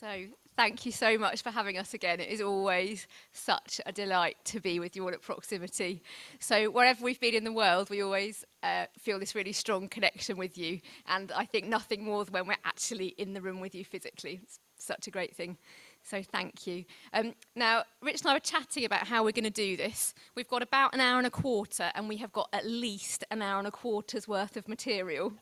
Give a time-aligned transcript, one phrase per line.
[0.00, 0.24] So,
[0.56, 2.18] thank you so much for having us again.
[2.18, 6.02] It is always such a delight to be with you all at Proximity.
[6.40, 10.36] So, wherever we've been in the world, we always uh, feel this really strong connection
[10.36, 10.80] with you.
[11.06, 14.40] And I think nothing more than when we're actually in the room with you physically.
[14.42, 15.58] It's such a great thing.
[16.06, 16.84] So thank you.
[17.14, 20.14] Um, now, Rich and I were chatting about how we're going to do this.
[20.34, 23.40] We've got about an hour and a quarter, and we have got at least an
[23.40, 25.32] hour and a quarter's worth of material.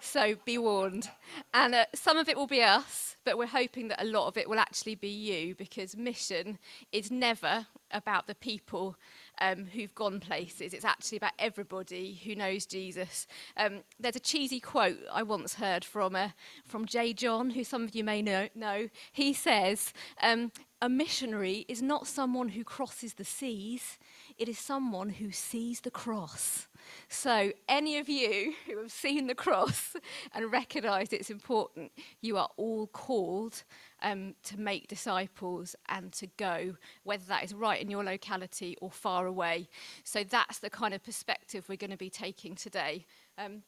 [0.00, 1.08] So be warned.
[1.54, 4.36] And uh, some of it will be us, but we're hoping that a lot of
[4.36, 6.58] it will actually be you, because mission
[6.92, 8.94] is never about the people
[9.40, 10.72] um, who've gone places.
[10.74, 13.26] It's actually about everybody who knows Jesus.
[13.56, 16.30] Um, there's a cheesy quote I once heard from, uh,
[16.66, 17.12] from J.
[17.12, 18.48] John, who some of you may know.
[18.54, 18.88] know.
[19.12, 23.98] He says, um, A missionary is not someone who crosses the seas,
[24.38, 26.68] it is someone who sees the cross.
[27.08, 29.96] So, any of you who have seen the cross
[30.34, 33.64] and recognise it's important, you are all called
[34.00, 38.90] um, to make disciples and to go, whether that is right in your locality or
[38.90, 39.68] far away.
[40.04, 43.06] So, that's the kind of perspective we're going to be taking today.
[43.36, 43.62] Um,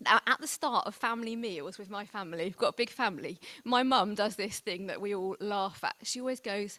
[0.00, 3.40] now, at the start of family meals with my family, we've got a big family,
[3.64, 5.96] my mum does this thing that we all laugh at.
[6.04, 6.78] She always goes,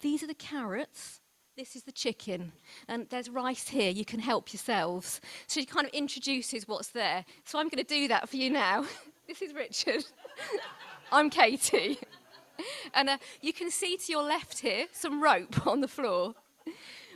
[0.00, 1.19] These are the carrots,
[1.56, 2.52] this is the chicken,
[2.88, 5.20] and there's rice here, you can help yourselves.
[5.46, 7.24] So she kind of introduces what's there.
[7.44, 8.86] So I'm going to do that for you now.
[9.28, 10.04] this is Richard.
[11.12, 11.98] I'm Katie.
[12.92, 16.34] And uh, you can see to your left here some rope on the floor.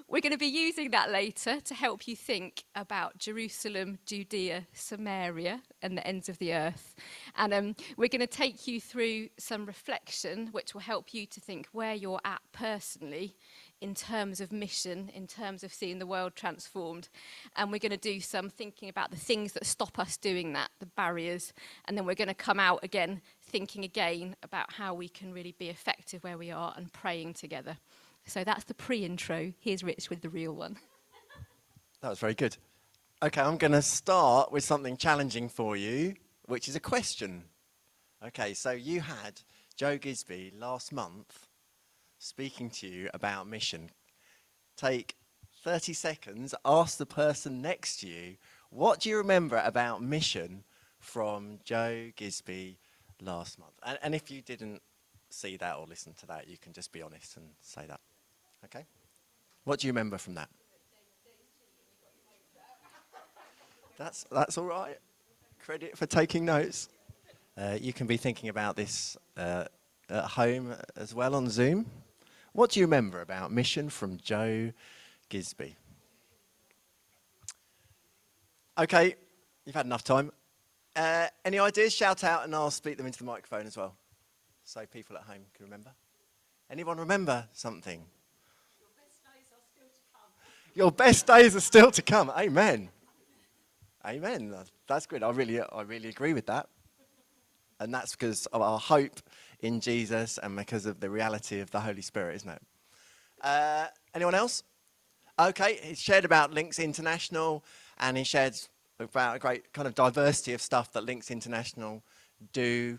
[0.08, 5.62] We're going to be using that later to help you think about Jerusalem, Judea, Samaria,
[5.82, 6.94] and the ends of the earth.
[7.36, 11.40] And um, we're going to take you through some reflection, which will help you to
[11.40, 13.34] think where you're at personally
[13.80, 17.08] in terms of mission, in terms of seeing the world transformed.
[17.56, 20.70] And we're going to do some thinking about the things that stop us doing that,
[20.80, 21.52] the barriers.
[21.86, 25.54] And then we're going to come out again thinking again about how we can really
[25.58, 27.76] be effective where we are and praying together.
[28.26, 29.52] So that's the pre intro.
[29.60, 30.76] Here's Rich with the real one.
[32.00, 32.56] That was very good.
[33.22, 36.14] Okay, I'm going to start with something challenging for you,
[36.46, 37.44] which is a question.
[38.26, 39.40] Okay, so you had
[39.76, 41.48] Joe Gisby last month
[42.24, 43.90] speaking to you about mission.
[44.78, 45.14] Take
[45.62, 48.36] 30 seconds, ask the person next to you,
[48.70, 50.64] what do you remember about mission
[50.98, 52.76] from Joe Gisby
[53.20, 53.74] last month?
[53.84, 54.80] And, and if you didn't
[55.28, 58.00] see that or listen to that, you can just be honest and say that.
[58.64, 58.86] Okay?
[59.64, 60.48] What do you remember from that?
[63.98, 64.98] That's, that's all right.
[65.62, 66.88] Credit for taking notes.
[67.56, 69.66] Uh, you can be thinking about this uh,
[70.08, 71.86] at home as well on Zoom.
[72.54, 74.70] What do you remember about Mission from Joe
[75.28, 75.74] Gisby?
[78.78, 79.16] Okay,
[79.64, 80.30] you've had enough time.
[80.94, 81.92] Uh, any ideas?
[81.92, 83.96] Shout out and I'll speak them into the microphone as well.
[84.62, 85.90] So people at home can remember.
[86.70, 88.04] Anyone remember something?
[88.76, 90.76] Your best days are still to come.
[90.76, 92.30] Your best days are still to come.
[92.38, 92.88] Amen.
[94.06, 94.54] Amen.
[94.86, 95.24] That's good.
[95.24, 96.68] I really, I really agree with that.
[97.80, 99.20] And that's because of our hope
[99.64, 102.62] in Jesus and because of the reality of the Holy Spirit, isn't it?
[103.40, 104.62] Uh, anyone else?
[105.38, 107.64] Okay, he shared about Links International
[107.98, 108.54] and he shared
[109.00, 112.02] about a great kind of diversity of stuff that Links International
[112.52, 112.98] do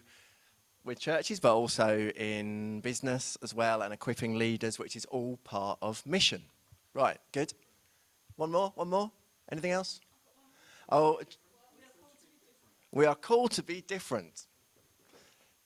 [0.83, 5.77] with churches, but also in business as well and equipping leaders, which is all part
[5.83, 6.41] of mission.
[6.95, 7.53] Right, good.
[8.37, 9.11] One more, one more.
[9.51, 10.01] Anything else?
[10.89, 11.19] Oh,
[12.91, 14.47] we are called to be different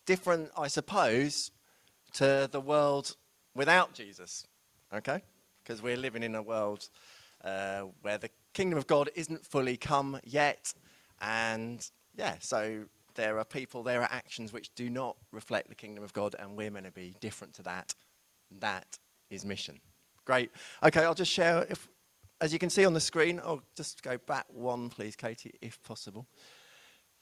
[0.10, 1.52] different, I suppose,
[2.14, 3.16] to the world
[3.54, 4.44] without Jesus.
[4.92, 5.22] Okay?
[5.62, 6.90] Because we're living in a world
[7.44, 10.74] uh, where the kingdom of God isn't fully come yet.
[11.22, 11.88] And
[12.18, 16.12] yeah, so there are people, there are actions which do not reflect the kingdom of
[16.12, 17.94] God, and we're meant to be different to that.
[18.62, 18.98] That
[19.30, 19.80] is mission.
[20.26, 20.50] Great.
[20.82, 21.68] Okay, I'll just share.
[21.70, 21.88] If,
[22.42, 25.80] as you can see on the screen, I'll just go back one, please, Katie, if
[25.84, 26.26] possible.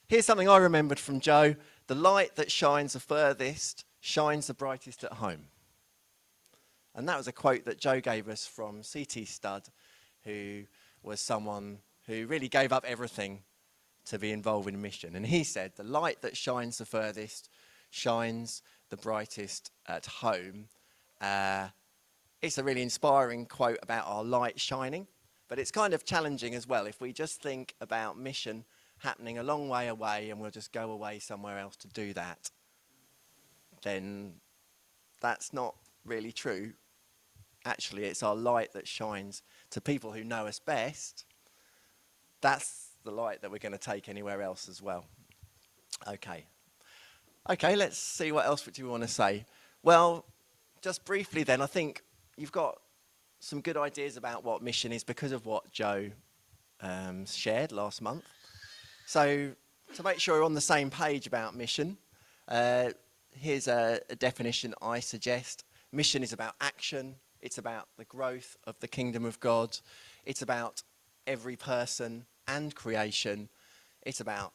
[0.07, 1.53] Here's something I remembered from Joe
[1.87, 5.47] the light that shines the furthest shines the brightest at home.
[6.93, 9.25] And that was a quote that Joe gave us from C.T.
[9.25, 9.67] Studd,
[10.23, 10.63] who
[11.03, 13.43] was someone who really gave up everything
[14.05, 15.16] to be involved in mission.
[15.16, 17.49] And he said, The light that shines the furthest
[17.90, 20.66] shines the brightest at home.
[21.22, 21.67] Uh,
[22.41, 25.07] it's a really inspiring quote about our light shining,
[25.47, 26.85] but it's kind of challenging as well.
[26.85, 28.66] If we just think about mission
[28.99, 32.49] happening a long way away and we'll just go away somewhere else to do that,
[33.84, 34.34] then
[35.22, 36.73] that's not really true.
[37.66, 39.41] Actually, it's our light that shines
[39.72, 41.26] to people who know us best.
[42.41, 45.05] That's the light that we're going to take anywhere else as well.
[46.08, 46.46] Okay.
[47.50, 49.46] Okay, let's see what else do we want to say.
[49.84, 50.26] Well,
[50.82, 52.03] just briefly then, I think
[52.35, 52.79] you've got
[53.40, 56.09] some good ideas about what mission is because of what Joe
[56.82, 58.23] um, shared last month.
[59.07, 59.53] So,
[59.93, 61.97] to make sure we're on the same page about mission,
[62.49, 62.89] uh,
[63.31, 65.63] here's a, a definition I suggest.
[65.93, 69.77] Mission is about action, it's about the growth of the kingdom of God,
[70.25, 70.83] it's about
[71.25, 73.47] every person and creation,
[74.01, 74.51] it's about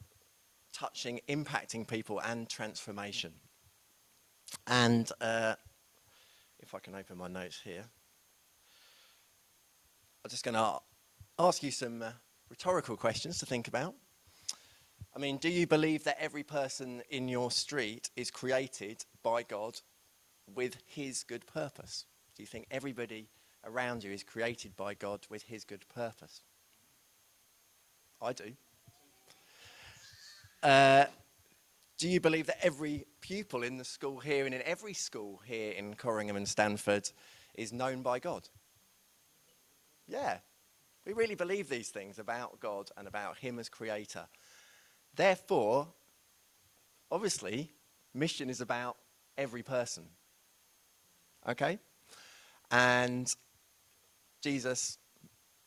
[0.70, 3.32] touching, impacting people, and transformation.
[4.66, 5.54] And uh,
[6.60, 7.86] if I can open my notes here,
[10.22, 10.78] I'm just going to
[11.38, 12.10] ask you some uh,
[12.50, 13.94] rhetorical questions to think about.
[15.14, 19.80] I mean, do you believe that every person in your street is created by God
[20.54, 22.06] with his good purpose?
[22.34, 23.28] Do you think everybody
[23.64, 26.40] around you is created by God with his good purpose?
[28.22, 28.52] I do.
[30.62, 31.04] Uh,
[31.98, 35.72] do you believe that every pupil in the school here and in every school here
[35.72, 37.10] in Corringham and Stanford
[37.54, 38.48] is known by God?
[40.08, 40.38] Yeah.
[41.04, 44.26] We really believe these things about God and about Him as Creator.
[45.14, 45.88] Therefore,
[47.10, 47.72] obviously,
[48.14, 48.96] mission is about
[49.36, 50.04] every person.
[51.48, 51.78] Okay?
[52.70, 53.34] And
[54.42, 54.98] Jesus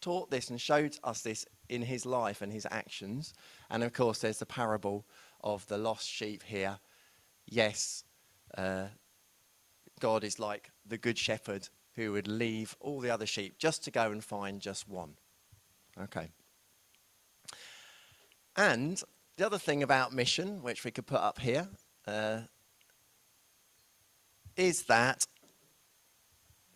[0.02, 3.34] taught this and showed us this in his life and his actions.
[3.70, 5.06] And of course, there's the parable
[5.44, 6.80] of the lost sheep here.
[7.46, 8.04] Yes,
[8.58, 8.86] uh,
[10.00, 13.92] God is like the good shepherd who would leave all the other sheep just to
[13.92, 15.16] go and find just one.
[16.00, 16.30] Okay.
[18.58, 19.02] And
[19.38, 21.68] the other thing about mission, which we could put up here,
[22.08, 22.42] uh,
[24.56, 25.26] is that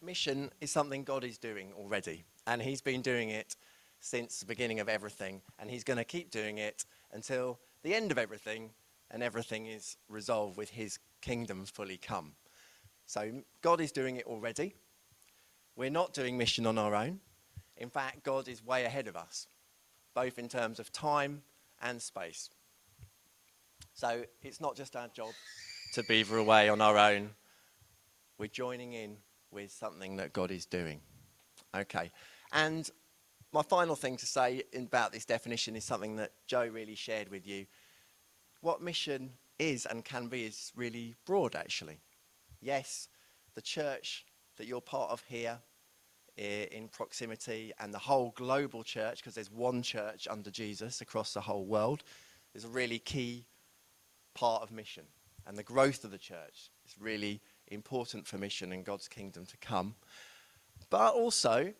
[0.01, 2.23] mission is something God is doing already.
[2.45, 3.55] And He's been doing it
[4.01, 5.41] since the beginning of everything.
[5.57, 8.71] And He's going to keep doing it until the end of everything
[9.11, 12.33] and everything is resolved with His kingdom fully come.
[13.05, 14.75] So God is doing it already.
[15.75, 17.21] We're not doing mission on our own.
[17.77, 19.47] In fact, God is way ahead of us,
[20.13, 21.43] both in terms of time
[21.81, 22.49] and space.
[23.93, 25.31] So it's not just our job
[25.93, 27.31] to beaver away on our own.
[28.37, 29.17] We're joining in
[29.51, 31.01] with something that God is doing.
[31.75, 32.11] Okay.
[32.53, 32.89] And
[33.51, 37.47] my final thing to say about this definition is something that Joe really shared with
[37.47, 37.65] you.
[38.61, 41.99] What mission is and can be is really broad, actually.
[42.61, 43.09] Yes,
[43.55, 44.25] the church
[44.57, 45.59] that you're part of here
[46.39, 51.41] in proximity and the whole global church, because there's one church under Jesus across the
[51.41, 52.03] whole world,
[52.53, 53.45] is a really key
[54.33, 55.03] part of mission.
[55.45, 59.57] And the growth of the church is really important for mission and God's kingdom to
[59.57, 59.95] come.
[60.89, 61.73] But also,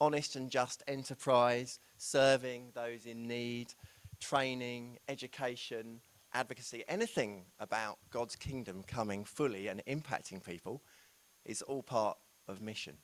[0.00, 3.74] honest and just enterprise, serving those in need,
[4.20, 6.00] training, education,
[6.32, 10.82] advocacy, anything about God's kingdom coming fully and impacting people
[11.44, 12.98] is all part of mission.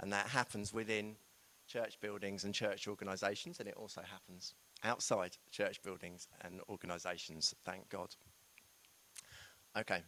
[0.00, 1.16] And that happens within
[1.66, 4.54] church buildings and church organisations, and it also happens
[4.84, 8.14] outside church buildings and organisations, thank God.
[9.76, 10.02] Okay.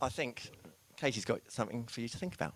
[0.00, 0.50] I think
[0.96, 2.54] Katie's got something for you to think about.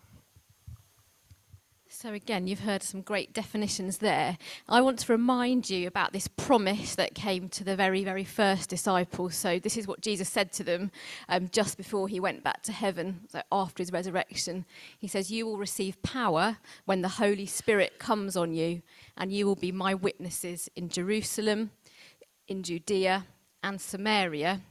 [1.99, 4.37] So, again, you've heard some great definitions there.
[4.69, 8.69] I want to remind you about this promise that came to the very, very first
[8.69, 9.33] disciples.
[9.33, 10.91] So, this is what Jesus said to them
[11.27, 14.65] um, just before he went back to heaven, so after his resurrection.
[14.99, 18.83] He says, You will receive power when the Holy Spirit comes on you,
[19.17, 21.71] and you will be my witnesses in Jerusalem,
[22.47, 23.25] in Judea,
[23.63, 24.61] and Samaria,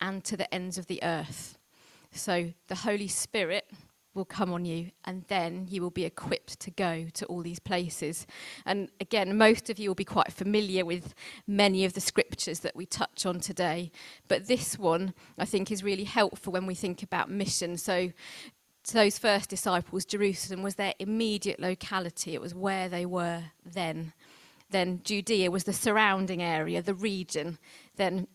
[0.00, 1.58] and to the ends of the earth.
[2.12, 3.68] So, the Holy Spirit
[4.16, 7.58] will come on you, and then you will be equipped to go to all these
[7.60, 8.26] places.
[8.64, 11.14] And again, most of you will be quite familiar with
[11.46, 13.92] many of the scriptures that we touch on today,
[14.26, 17.76] but this one I think is really helpful when we think about mission.
[17.76, 18.10] So,
[18.84, 24.12] to those first disciples, Jerusalem was their immediate locality, it was where they were then.
[24.70, 27.58] Then Judea was the surrounding area, the region.
[27.96, 28.26] Then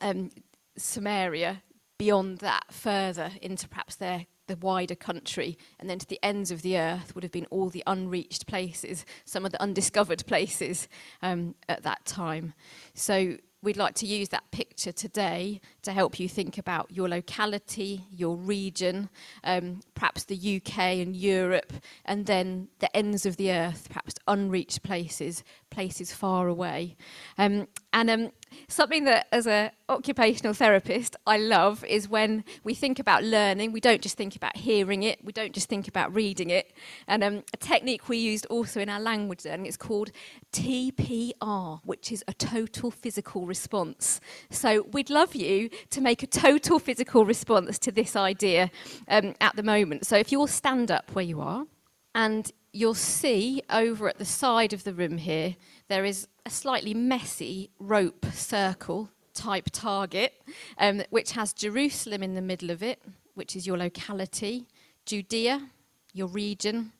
[0.00, 0.30] um,
[0.76, 1.62] Samaria,
[1.98, 6.62] beyond that, further into perhaps their the wider country, and then to the ends of
[6.62, 10.88] the earth would have been all the unreached places, some of the undiscovered places
[11.22, 12.54] um, at that time.
[12.94, 18.04] So we'd like to use that picture today to help you think about your locality,
[18.10, 19.08] your region,
[19.42, 21.72] um, perhaps the UK and Europe,
[22.04, 25.42] and then the ends of the earth, perhaps unreached places,
[25.74, 26.96] places far away.
[27.36, 28.30] Um, and um,
[28.68, 33.72] something that, as an occupational therapist, I love is when we think about learning.
[33.72, 35.24] We don't just think about hearing it.
[35.24, 36.72] We don't just think about reading it.
[37.08, 40.12] And um, a technique we used also in our language learning is called
[40.52, 44.20] TPR, which is a total physical response.
[44.50, 48.70] So we'd love you to make a total physical response to this idea
[49.08, 50.06] um, at the moment.
[50.06, 51.66] So if you'll stand up where you are,
[52.14, 55.56] and you'll see over at the side of the room here,
[55.88, 60.42] there is a slightly messy rope circle type target,
[60.78, 63.00] um, which has Jerusalem in the middle of it,
[63.34, 64.66] which is your locality,
[65.06, 65.70] Judea,
[66.12, 66.92] your region,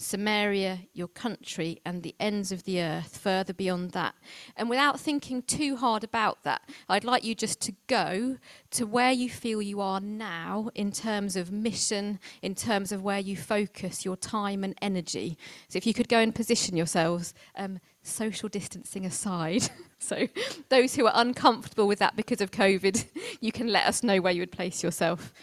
[0.00, 4.14] Samaria, your country, and the ends of the earth, further beyond that.
[4.56, 8.38] And without thinking too hard about that, I'd like you just to go
[8.70, 13.18] to where you feel you are now in terms of mission, in terms of where
[13.18, 15.36] you focus your time and energy.
[15.68, 19.68] So if you could go and position yourselves, um, social distancing aside.
[19.98, 20.28] so
[20.70, 23.04] those who are uncomfortable with that because of COVID,
[23.42, 25.34] you can let us know where you would place yourself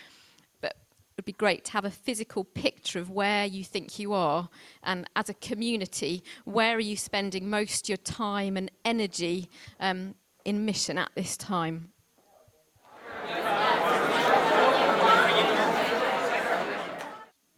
[1.17, 4.49] would be great to have a physical picture of where you think you are.
[4.83, 10.63] And as a community where are you spending most your time and energy um, in
[10.63, 11.89] mission at this time?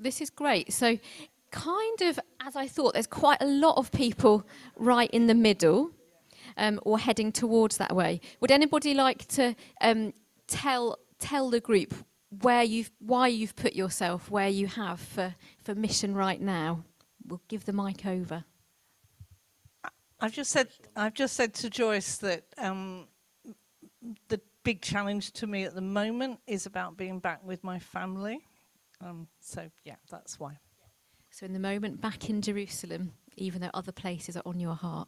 [0.02, 0.72] This is great.
[0.72, 0.98] So
[1.52, 5.90] kind of as i thought there's quite a lot of people right in the middle
[6.58, 8.22] um, or heading towards that way.
[8.40, 10.14] Would anybody like to um,
[10.48, 11.94] tell tell the group
[12.42, 16.84] where you've, why you've put yourself where you have for, for mission right now.
[17.26, 18.44] We'll give the mic over.
[20.22, 23.08] I've just said I've just said to Joyce that um,
[24.28, 28.42] the big challenge to me at the moment is about being back with my family.
[29.02, 30.58] Um, so yeah, that's why.
[31.32, 35.08] So in the moment, back in Jerusalem, even though other places are on your heart.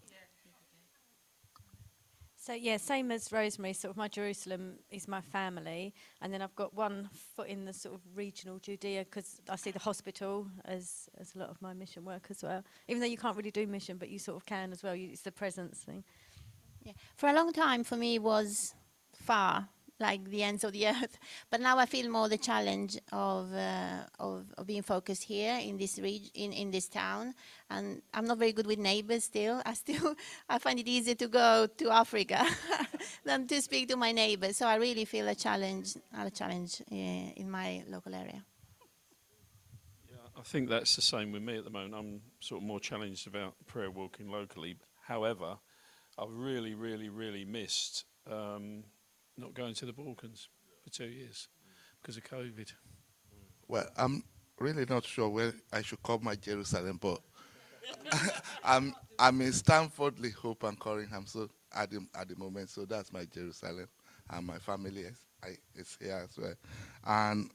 [2.44, 3.74] So yeah, same as Rosemary.
[3.74, 5.94] Sort of my Jerusalem is my family,
[6.24, 9.70] and then I've got one foot in the sort of regional Judea because I see
[9.70, 12.64] the hospital as as a lot of my mission work as well.
[12.88, 14.96] Even though you can't really do mission, but you sort of can as well.
[14.96, 16.04] You, it's the presence thing.
[16.84, 18.74] Yeah, for a long time for me was
[19.14, 19.70] far
[20.02, 21.18] like the ends of the earth.
[21.50, 25.78] But now I feel more the challenge of, uh, of, of, being focused here in
[25.78, 27.34] this region, in, in this town.
[27.70, 29.62] And I'm not very good with neighbors still.
[29.66, 30.16] I still,
[30.50, 32.46] I find it easier to go to Africa
[33.24, 34.58] than to speak to my neighbors.
[34.58, 38.44] So I really feel a challenge, a challenge uh, in my local area.
[40.10, 41.96] Yeah, I think that's the same with me at the moment.
[41.96, 44.78] I'm sort of more challenged about prayer walking locally.
[45.08, 45.58] However,
[46.18, 48.84] I've really, really, really missed um,
[49.42, 50.48] not going to the Balkans
[50.84, 51.48] for two years
[52.02, 52.72] because of COVID.
[53.68, 54.24] Well, I'm
[54.60, 57.20] really not sure where I should call my Jerusalem, but
[58.64, 61.28] I'm I'm in Stanford, Le Hope, and Corringham.
[61.28, 63.88] So at the at the moment, so that's my Jerusalem,
[64.30, 66.54] and my family is I, is here as well.
[67.06, 67.50] And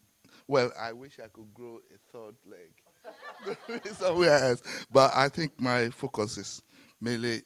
[0.49, 5.91] well, I wish I could grow a third leg somewhere else, but I think my
[5.91, 6.63] focus is
[7.01, 7.43] mainly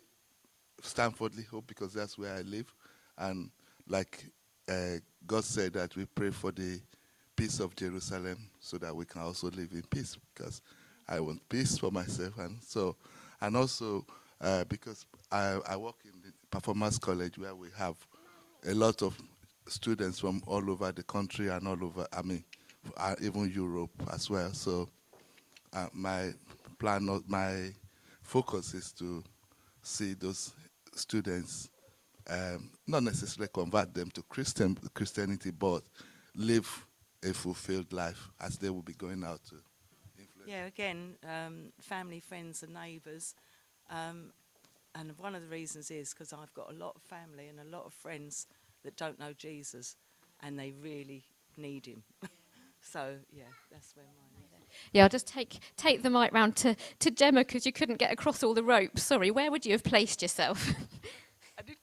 [0.83, 2.73] Stanford, Le Hope, because that's where I live,
[3.19, 3.51] and
[3.91, 4.25] like
[4.69, 6.81] uh, God said that we pray for the
[7.37, 10.63] peace of Jerusalem so that we can also live in peace because
[11.09, 12.39] I want peace for myself.
[12.39, 12.97] And so
[13.41, 14.07] and also
[14.41, 17.97] uh, because I, I work in the performance college where we have
[18.67, 19.19] a lot of
[19.67, 22.45] students from all over the country and all over I mean
[22.97, 24.53] uh, even Europe as well.
[24.53, 24.89] So
[25.73, 26.33] uh, my
[26.79, 27.73] plan my
[28.23, 29.25] focus is to
[29.83, 30.53] see those
[30.95, 31.71] students
[32.29, 35.83] um, not necessarily convert them to Christian Christianity, but
[36.35, 36.87] live
[37.25, 39.57] a fulfilled life as they will be going out to.
[40.19, 40.47] Influence.
[40.47, 43.35] Yeah, again, um, family, friends, and neighbours.
[43.91, 44.33] Um,
[44.95, 47.77] and one of the reasons is because I've got a lot of family and a
[47.77, 48.47] lot of friends
[48.85, 49.97] that don't know Jesus,
[50.43, 51.25] and they really
[51.57, 52.03] need Him.
[52.81, 54.51] so yeah, that's where mine is.
[54.93, 58.13] Yeah, I'll just take take the mic round to to Gemma because you couldn't get
[58.13, 59.03] across all the ropes.
[59.03, 60.73] Sorry, where would you have placed yourself?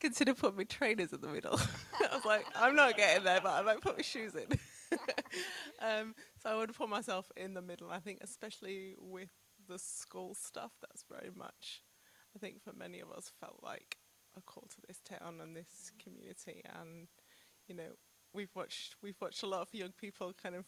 [0.08, 1.60] Consider putting my trainers in the middle.
[2.10, 4.46] I was like, I'm not getting there, but I might put my shoes in.
[5.82, 7.90] um, so I would put myself in the middle.
[7.90, 9.28] I think, especially with
[9.68, 11.82] the school stuff, that's very much,
[12.34, 13.98] I think, for many of us, felt like
[14.34, 16.62] a call to this town and this community.
[16.80, 17.08] And
[17.66, 17.92] you know,
[18.32, 20.64] we've watched we've watched a lot of young people kind of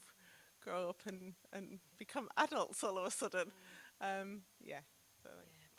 [0.63, 3.53] grow up and and become adults all of a sudden.
[4.03, 4.81] Um, yeah.
[5.23, 5.31] So,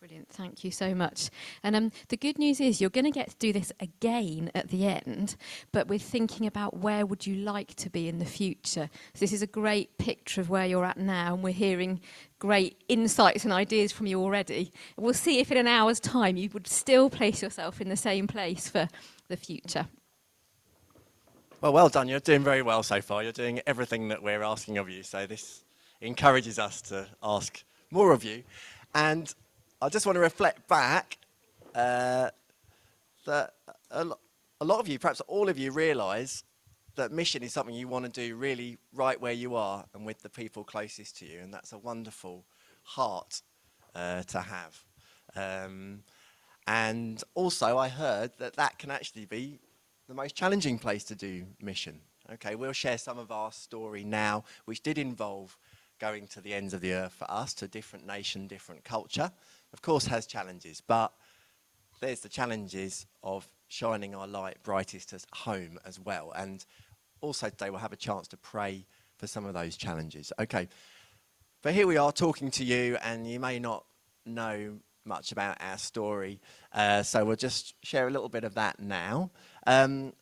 [0.02, 1.30] Brilliant, thank you so much.
[1.62, 4.70] And um, the good news is you're going to get to do this again at
[4.70, 5.36] the end,
[5.72, 8.90] but we're thinking about where would you like to be in the future.
[9.14, 12.02] So this is a great picture of where you're at now, and we're hearing
[12.40, 14.74] great insights and ideas from you already.
[14.98, 18.26] We'll see if in an hour's time you would still place yourself in the same
[18.26, 18.88] place for
[19.28, 19.86] the future.
[21.62, 22.08] Well, well done.
[22.08, 23.22] You're doing very well so far.
[23.22, 25.04] You're doing everything that we're asking of you.
[25.04, 25.64] So this
[26.02, 28.42] encourages us to ask more of you.
[28.96, 29.34] And
[29.84, 31.18] I just want to reflect back
[31.74, 32.30] uh,
[33.26, 33.54] that
[33.90, 34.20] a, lo-
[34.60, 36.44] a lot of you, perhaps all of you, realise
[36.98, 40.22] that mission is something you want to do really right where you are and with
[40.22, 41.40] the people closest to you.
[41.40, 42.46] And that's a wonderful
[42.84, 43.42] heart
[43.96, 44.84] uh, to have.
[45.36, 46.04] Um,
[46.68, 49.58] and also, I heard that that can actually be
[50.08, 52.02] the most challenging place to do mission.
[52.34, 55.58] Okay, we'll share some of our story now, which did involve
[56.02, 59.32] going to the ends of the earth for us, to different nation, different culture.
[59.74, 61.14] Of course, has challenges, but
[62.02, 66.34] there's the challenges of shining our light brightest at home as well.
[66.36, 66.66] And
[67.22, 68.86] also today we'll have a chance to pray
[69.18, 70.34] for some of those challenges.
[70.40, 70.68] Okay,
[71.62, 73.86] but here we are talking to you, and you may not
[74.26, 76.40] know much about our story,
[76.74, 79.30] uh, so we'll just share a little bit of that now.
[79.68, 80.14] Um,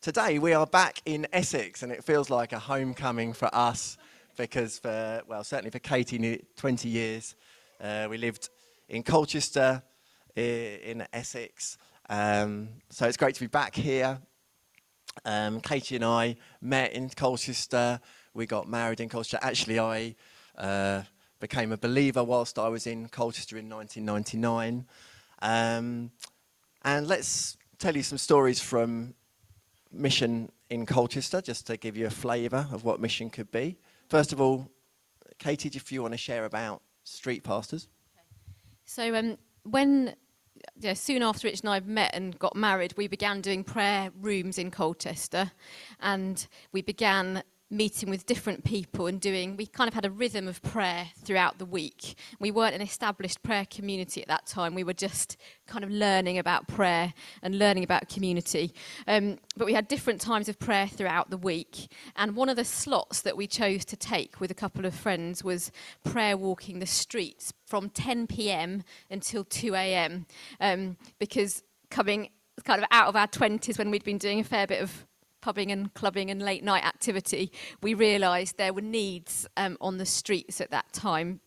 [0.00, 3.98] today we are back in Essex, and it feels like a homecoming for us
[4.36, 7.34] because, for well, certainly for Katie, 20 years,
[7.80, 8.48] uh, we lived
[8.88, 9.82] in Colchester,
[10.36, 11.78] in Essex.
[12.08, 14.18] Um, so it's great to be back here.
[15.24, 18.00] Um, Katie and I met in Colchester.
[18.34, 19.38] We got married in Colchester.
[19.40, 20.14] Actually, I
[20.58, 21.02] uh,
[21.40, 24.86] became a believer whilst I was in Colchester in 1999.
[25.40, 26.10] Um,
[26.82, 29.14] and let's tell you some stories from
[29.92, 33.78] mission in Colchester, just to give you a flavour of what mission could be.
[34.08, 34.70] First of all,
[35.38, 37.88] Katie, if you want to share about street pastors.
[38.84, 40.14] So um, when
[40.78, 44.58] yeah, soon after Rich and I met and got married, we began doing prayer rooms
[44.58, 45.52] in Colchester,
[46.00, 47.42] and we began
[47.74, 49.56] meeting with different people and doing.
[49.56, 52.14] We kind of had a rhythm of prayer throughout the week.
[52.38, 54.74] We weren't an established prayer community at that time.
[54.74, 57.12] We were just kind of learning about prayer
[57.42, 58.72] and learning about community.
[59.06, 62.64] Um, but we had different times of prayer throughout the week, and one of the
[62.64, 65.72] slots that we chose to take with a couple of friends was
[66.04, 68.84] prayer walking the streets from 10 p.m.
[69.10, 70.26] until 2 a.m.
[70.60, 72.30] Um, because coming
[72.64, 75.06] kind of out of our 20s when we'd been doing a fair bit of
[75.44, 80.06] pubbing and clubbing and late night activity, we realised there were needs um, on the
[80.06, 81.38] streets at that time.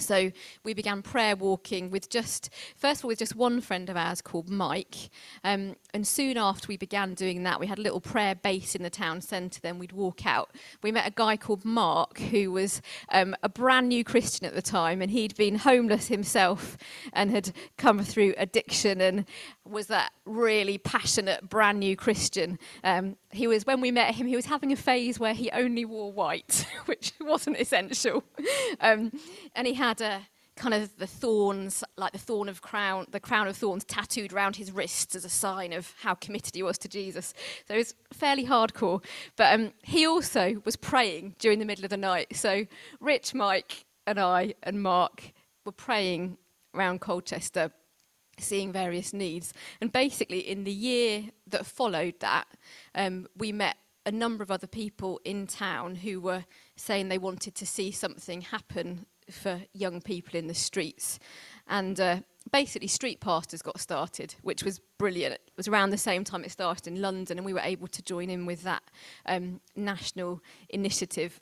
[0.00, 0.30] So
[0.64, 4.20] we began prayer walking with just, first of all, with just one friend of ours
[4.20, 5.10] called Mike.
[5.44, 8.82] Um, and soon after we began doing that, we had a little prayer base in
[8.82, 9.60] the town centre.
[9.60, 10.54] Then we'd walk out.
[10.82, 14.62] We met a guy called Mark who was um, a brand new Christian at the
[14.62, 16.76] time, and he'd been homeless himself
[17.12, 19.24] and had come through addiction and
[19.68, 22.58] was that really passionate brand new Christian.
[22.84, 25.84] Um, he was when we met him, he was having a phase where he only
[25.84, 28.24] wore white, which wasn't essential,
[28.80, 29.12] um,
[29.54, 30.22] and he had a
[30.58, 34.56] kind of the thorns, like the thorn of crown, the crown of thorns tattooed around
[34.56, 37.32] his wrists as a sign of how committed he was to Jesus.
[37.66, 39.02] So it was fairly hardcore.
[39.36, 42.34] But um, he also was praying during the middle of the night.
[42.36, 42.66] So
[43.00, 45.32] Rich, Mike, and I and Mark
[45.64, 46.38] were praying
[46.74, 47.70] around Colchester
[48.40, 49.52] seeing various needs.
[49.80, 52.46] And basically, in the year that followed that,
[52.94, 56.44] um, we met a number of other people in town who were
[56.76, 61.18] saying they wanted to see something happen for young people in the streets.
[61.66, 62.20] And uh,
[62.50, 65.34] basically, Street Pastors got started, which was brilliant.
[65.34, 68.02] It was around the same time it started in London, and we were able to
[68.02, 68.82] join in with that
[69.26, 71.40] um, national initiative.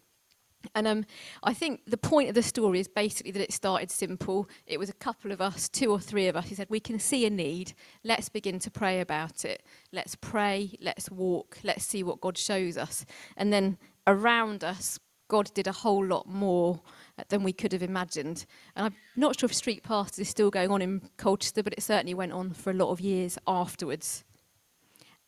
[0.74, 1.04] And um,
[1.42, 4.48] I think the point of the story is basically that it started simple.
[4.66, 6.98] It was a couple of us, two or three of us, who said, We can
[6.98, 7.74] see a need.
[8.04, 9.62] Let's begin to pray about it.
[9.92, 10.72] Let's pray.
[10.80, 11.58] Let's walk.
[11.62, 13.04] Let's see what God shows us.
[13.36, 14.98] And then around us,
[15.28, 16.80] God did a whole lot more
[17.18, 18.46] uh, than we could have imagined.
[18.76, 21.82] And I'm not sure if Street Pastors is still going on in Colchester, but it
[21.82, 24.24] certainly went on for a lot of years afterwards.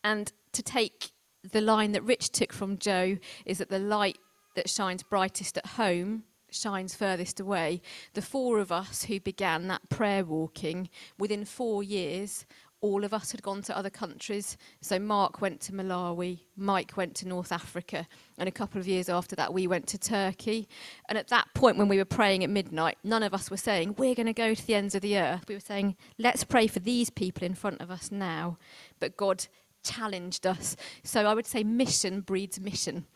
[0.04, 1.10] And to take
[1.42, 4.18] the line that Rich took from Joe is that the light
[4.58, 7.80] that shines brightest at home shines furthest away.
[8.14, 12.46] The four of us who began that prayer walking, within four years,
[12.80, 14.56] all of us had gone to other countries.
[14.80, 19.08] So Mark went to Malawi, Mike went to North Africa, and a couple of years
[19.08, 20.68] after that, we went to Turkey.
[21.08, 23.96] And at that point, when we were praying at midnight, none of us were saying,
[23.98, 25.44] We're going to go to the ends of the earth.
[25.48, 28.58] We were saying, Let's pray for these people in front of us now.
[28.98, 29.46] But God
[29.82, 30.76] challenged us.
[31.02, 33.06] So I would say mission breeds mission.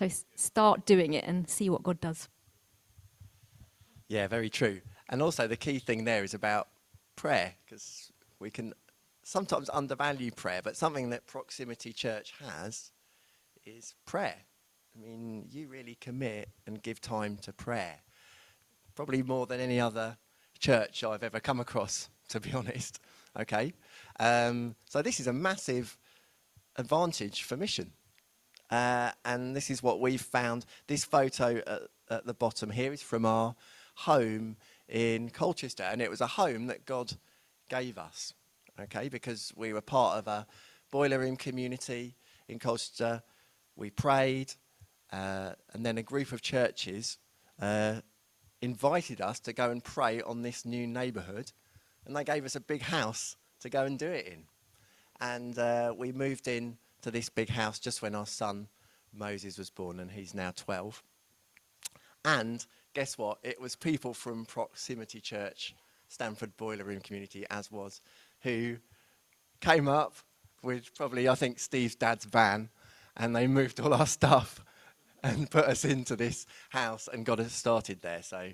[0.00, 2.30] So start doing it and see what God does.
[4.08, 4.80] Yeah, very true.
[5.10, 6.68] And also, the key thing there is about
[7.16, 8.72] prayer, because we can
[9.24, 12.92] sometimes undervalue prayer, but something that Proximity Church has
[13.66, 14.36] is prayer.
[14.96, 17.96] I mean, you really commit and give time to prayer,
[18.94, 20.16] probably more than any other
[20.58, 23.00] church I've ever come across, to be honest.
[23.38, 23.74] Okay?
[24.18, 25.98] Um, so, this is a massive
[26.76, 27.92] advantage for mission.
[28.70, 30.64] Uh, and this is what we've found.
[30.86, 33.54] This photo at, at the bottom here is from our
[33.94, 34.56] home
[34.88, 37.12] in Colchester, and it was a home that God
[37.68, 38.34] gave us,
[38.80, 40.46] okay, because we were part of a
[40.90, 42.16] boiler room community
[42.48, 43.22] in Colchester.
[43.76, 44.52] We prayed,
[45.12, 47.18] uh, and then a group of churches
[47.60, 48.00] uh,
[48.60, 51.52] invited us to go and pray on this new neighbourhood,
[52.04, 54.44] and they gave us a big house to go and do it in.
[55.20, 58.68] And uh, we moved in to this big house just when our son
[59.12, 61.02] Moses was born, and he's now 12.
[62.24, 63.38] And guess what?
[63.42, 65.74] It was people from Proximity Church,
[66.08, 68.00] Stanford Boiler Room Community, as was,
[68.42, 68.76] who
[69.60, 70.14] came up
[70.62, 72.68] with probably, I think, Steve's dad's van,
[73.16, 74.64] and they moved all our stuff
[75.22, 78.22] and put us into this house and got us started there.
[78.22, 78.50] So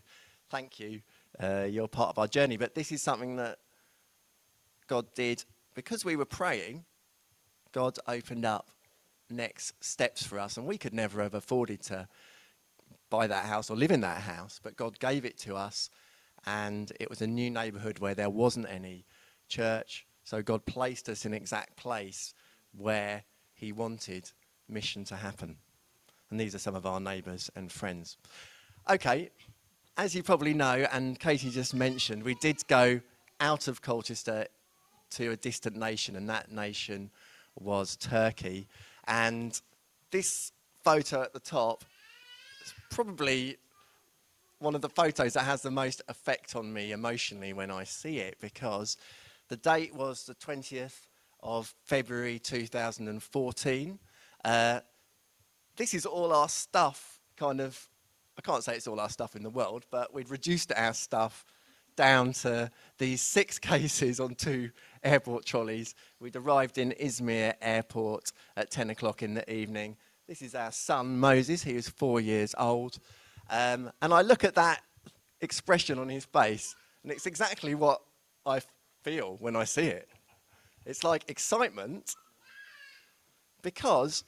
[0.50, 1.00] thank you.
[1.40, 2.56] Uh, you're part of our journey.
[2.56, 3.58] But this is something that
[4.86, 6.84] God did because we were praying.
[7.76, 8.70] God opened up
[9.28, 12.08] next steps for us, and we could never have afforded to
[13.10, 15.90] buy that house or live in that house, but God gave it to us,
[16.46, 19.04] and it was a new neighborhood where there wasn't any
[19.50, 20.06] church.
[20.24, 22.32] So God placed us in exact place
[22.74, 24.30] where He wanted
[24.70, 25.58] mission to happen.
[26.30, 28.16] And these are some of our neighbours and friends.
[28.88, 29.28] Okay,
[29.98, 33.02] as you probably know, and Katie just mentioned, we did go
[33.38, 34.46] out of Colchester
[35.10, 37.10] to a distant nation, and that nation
[37.58, 38.68] was Turkey.
[39.06, 39.60] And
[40.10, 40.52] this
[40.84, 41.84] photo at the top
[42.64, 43.56] is probably
[44.58, 48.18] one of the photos that has the most effect on me emotionally when I see
[48.18, 48.96] it because
[49.48, 51.06] the date was the 20th
[51.42, 53.98] of February 2014.
[54.44, 54.80] Uh,
[55.76, 57.88] this is all our stuff, kind of.
[58.38, 61.44] I can't say it's all our stuff in the world, but we'd reduced our stuff
[61.96, 64.70] down to these six cases on two
[65.02, 65.94] airport trolleys.
[66.20, 69.96] We'd arrived in Izmir airport at 10 o'clock in the evening.
[70.26, 72.98] This is our son Moses, he was four years old.
[73.48, 74.82] Um, and I look at that
[75.40, 78.00] expression on his face, and it's exactly what
[78.44, 78.60] I
[79.02, 80.08] feel when I see it.
[80.84, 82.14] It's like excitement
[83.62, 84.24] because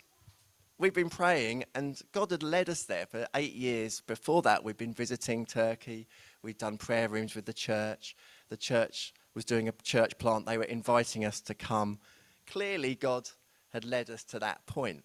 [0.78, 4.00] we've been praying, and God had led us there for eight years.
[4.00, 6.06] Before that, we've been visiting Turkey.
[6.42, 8.16] We'd done prayer rooms with the church.
[8.48, 10.46] The church was doing a church plant.
[10.46, 11.98] They were inviting us to come.
[12.46, 13.28] Clearly, God
[13.72, 15.04] had led us to that point.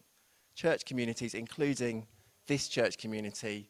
[0.55, 2.07] Church communities, including
[2.47, 3.69] this church community,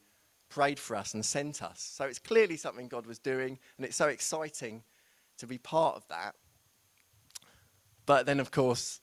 [0.50, 1.82] prayed for us and sent us.
[1.96, 4.84] So it's clearly something God was doing, and it's so exciting
[5.38, 6.36] to be part of that.
[8.06, 9.02] But then, of course,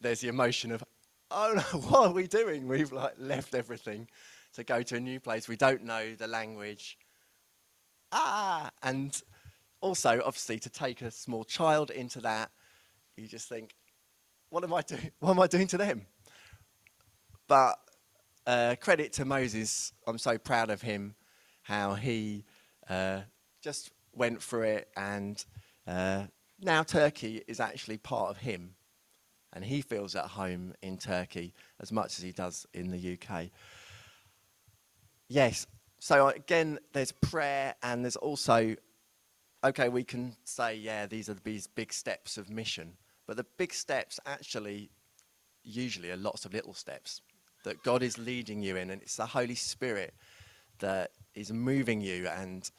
[0.00, 0.82] there's the emotion of,
[1.30, 2.68] oh no, what are we doing?
[2.68, 4.08] We've like left everything
[4.54, 5.48] to go to a new place.
[5.48, 6.98] We don't know the language.
[8.12, 9.20] Ah, and
[9.80, 12.50] also, obviously, to take a small child into that,
[13.16, 13.74] you just think,
[14.50, 15.10] what am I doing?
[15.20, 16.06] What am I doing to them?
[17.48, 17.78] But
[18.46, 19.92] uh, credit to Moses.
[20.06, 21.14] I'm so proud of him,
[21.62, 22.44] how he
[22.88, 23.20] uh,
[23.62, 25.44] just went through it, and
[25.86, 26.24] uh,
[26.60, 28.76] now Turkey is actually part of him
[29.56, 33.46] and he feels at home in Turkey as much as he does in the UK.
[35.28, 35.66] Yes,
[35.98, 38.76] so again, there's prayer, and there's also,
[39.64, 43.72] okay, we can say, yeah, these are these big steps of mission, but the big
[43.72, 44.90] steps actually
[45.64, 47.20] usually are lots of little steps
[47.64, 50.14] that God is leading you in, and it's the Holy Spirit
[50.78, 52.28] that is moving you.
[52.28, 52.70] And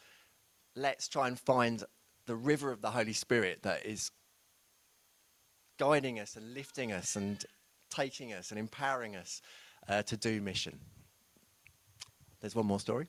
[0.75, 1.84] let's try and find
[2.25, 4.12] the river of the Holy Spirit that is
[5.77, 7.43] guiding us and lifting us and
[7.89, 9.41] taking us and empowering us
[9.89, 10.80] uh, to do mission.
[12.47, 13.07] There's one more story.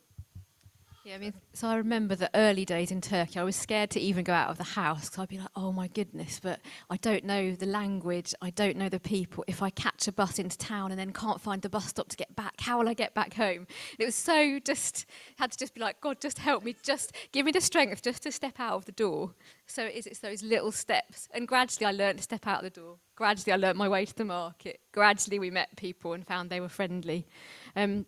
[1.05, 3.39] Yeah, I mean, so I remember the early days in Turkey.
[3.39, 5.71] I was scared to even go out of the house because I'd be like, oh
[5.71, 6.59] my goodness, but
[6.91, 9.45] I don't know the language, I don't know the people.
[9.47, 12.17] If I catch a bus into town and then can't find the bus stop to
[12.17, 13.59] get back, how will I get back home?
[13.59, 17.13] And it was so just, had to just be like, God, just help me, just
[17.31, 19.35] give me the strength just to step out of the door.
[19.69, 21.29] So it is, it's those little steps.
[21.33, 22.97] And gradually I learned to step out of the door.
[23.15, 24.81] Gradually I learned my way to the market.
[24.91, 27.29] Gradually we met people and found they were friendly.
[27.77, 28.05] Um,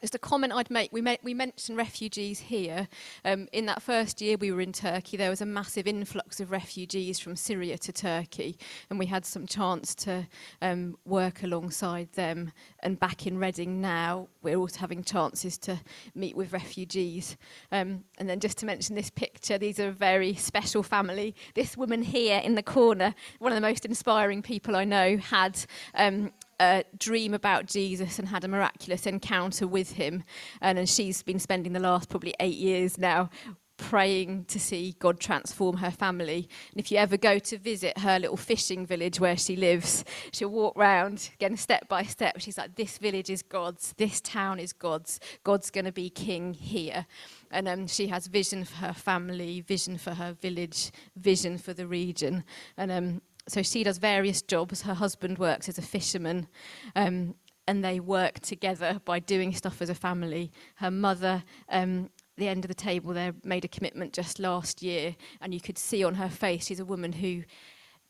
[0.00, 2.88] just a comment I'd make, we, we mentioned refugees here.
[3.24, 6.50] Um, in that first year we were in Turkey, there was a massive influx of
[6.50, 8.58] refugees from Syria to Turkey,
[8.90, 10.26] and we had some chance to
[10.62, 12.52] um, work alongside them.
[12.80, 15.80] And back in Reading now, we're also having chances to
[16.14, 17.36] meet with refugees.
[17.72, 21.34] Um, and then just to mention this picture, these are a very special family.
[21.54, 25.58] This woman here in the corner, one of the most inspiring people I know, had
[25.94, 30.24] um, a dream about Jesus and had a miraculous encounter with him.
[30.60, 33.30] And, and she's been spending the last probably eight years now
[33.78, 36.48] praying to see God transform her family.
[36.72, 40.50] And if you ever go to visit her little fishing village where she lives, she'll
[40.50, 42.40] walk round again step by step.
[42.40, 46.52] She's like, This village is God's, this town is God's, God's going to be king
[46.52, 47.06] here.
[47.50, 51.86] And um, she has vision for her family, vision for her village, vision for the
[51.86, 52.44] region.
[52.76, 54.82] And um, so she does various jobs.
[54.82, 56.48] Her husband works as a fisherman.
[56.94, 57.34] Um,
[57.66, 60.50] and they work together by doing stuff as a family.
[60.76, 62.08] Her mother um,
[62.38, 65.76] the end of the table there made a commitment just last year, and you could
[65.76, 67.42] see on her face she's a woman who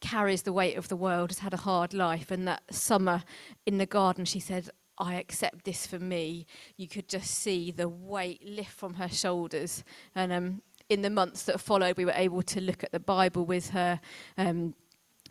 [0.00, 2.30] carries the weight of the world, has had a hard life.
[2.30, 3.24] And that summer
[3.66, 6.46] in the garden, she said, I accept this for me.
[6.76, 9.82] You could just see the weight lift from her shoulders.
[10.14, 13.44] And um, in the months that followed, we were able to look at the Bible
[13.44, 14.00] with her.
[14.36, 14.74] Um,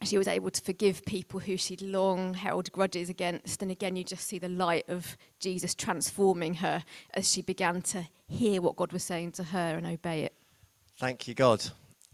[0.04, 3.62] she was able to forgive people who she'd long held grudges against.
[3.62, 6.84] And again, you just see the light of Jesus transforming her
[7.14, 10.34] as she began to hear what God was saying to her and obey it.
[10.98, 11.64] Thank you, God.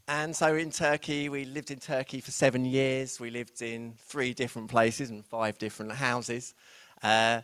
[0.08, 3.20] And so in Turkey, we lived in Turkey for seven years.
[3.20, 6.54] We lived in three different places and five different houses.
[7.02, 7.42] Uh,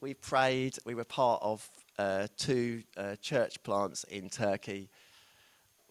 [0.00, 1.66] we prayed, we were part of
[1.98, 4.90] uh, two uh, church plants in Turkey.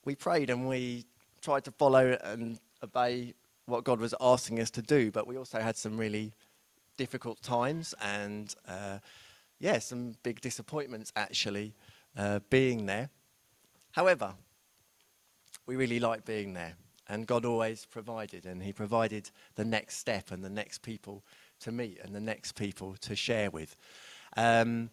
[0.06, 1.06] We prayed and we
[1.42, 3.34] tried to follow and obey
[3.66, 6.34] what God was asking us to do, but we also had some really
[6.98, 9.00] difficult times and, uh,
[9.60, 11.74] yeah, some big disappointments actually
[12.18, 13.10] uh, being there.
[13.92, 14.34] However,
[15.66, 16.76] we really liked being there,
[17.08, 21.24] and God always provided, and He provided the next step and the next people
[21.62, 23.76] to meet and the next people to share with.
[24.36, 24.90] Um,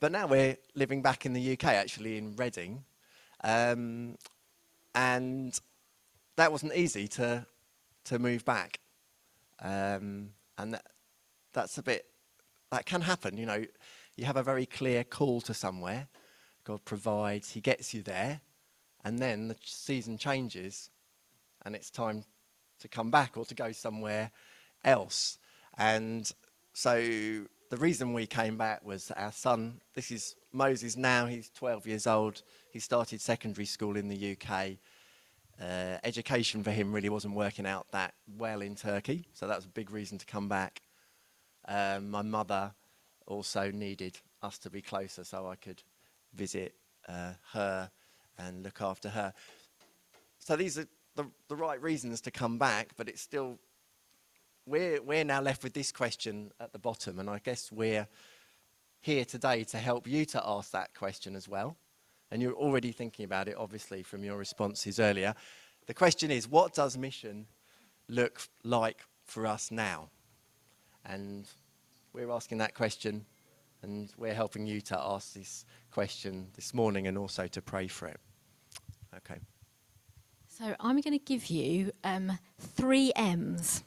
[0.00, 2.84] but now we're living back in the UK, actually in Reading,
[3.42, 4.16] um,
[4.94, 5.58] and
[6.38, 7.44] that wasn't easy to
[8.04, 8.80] to move back,
[9.60, 10.86] um, and that,
[11.52, 12.06] that's a bit
[12.70, 13.36] that can happen.
[13.36, 13.64] You know,
[14.16, 16.08] you have a very clear call to somewhere.
[16.64, 18.40] God provides, He gets you there,
[19.04, 20.90] and then the season changes,
[21.64, 22.24] and it's time
[22.80, 24.30] to come back or to go somewhere
[24.84, 25.38] else.
[25.76, 26.30] And
[26.72, 27.00] so
[27.70, 29.80] the reason we came back was our son.
[29.94, 31.26] This is Moses now.
[31.26, 32.42] He's 12 years old.
[32.70, 34.78] He started secondary school in the UK
[35.60, 39.64] uh, education for him really wasn't working out that well in Turkey, so that was
[39.64, 40.82] a big reason to come back.
[41.66, 42.72] Um, my mother
[43.26, 45.82] also needed us to be closer so I could
[46.34, 46.74] visit
[47.08, 47.90] uh, her
[48.38, 49.32] and look after her.
[50.38, 53.58] So these are the, the right reasons to come back, but it's still,
[54.66, 58.06] we're, we're now left with this question at the bottom, and I guess we're
[59.00, 61.76] here today to help you to ask that question as well
[62.30, 65.34] and you're already thinking about it, obviously, from your responses earlier.
[65.86, 67.46] The question is, what does mission
[68.08, 70.10] look like for us now?
[71.04, 71.48] And
[72.12, 73.24] we're asking that question,
[73.82, 78.08] and we're helping you to ask this question this morning and also to pray for
[78.08, 78.20] it.
[79.16, 79.40] Okay.
[80.46, 83.84] So I'm going to give you um, three M's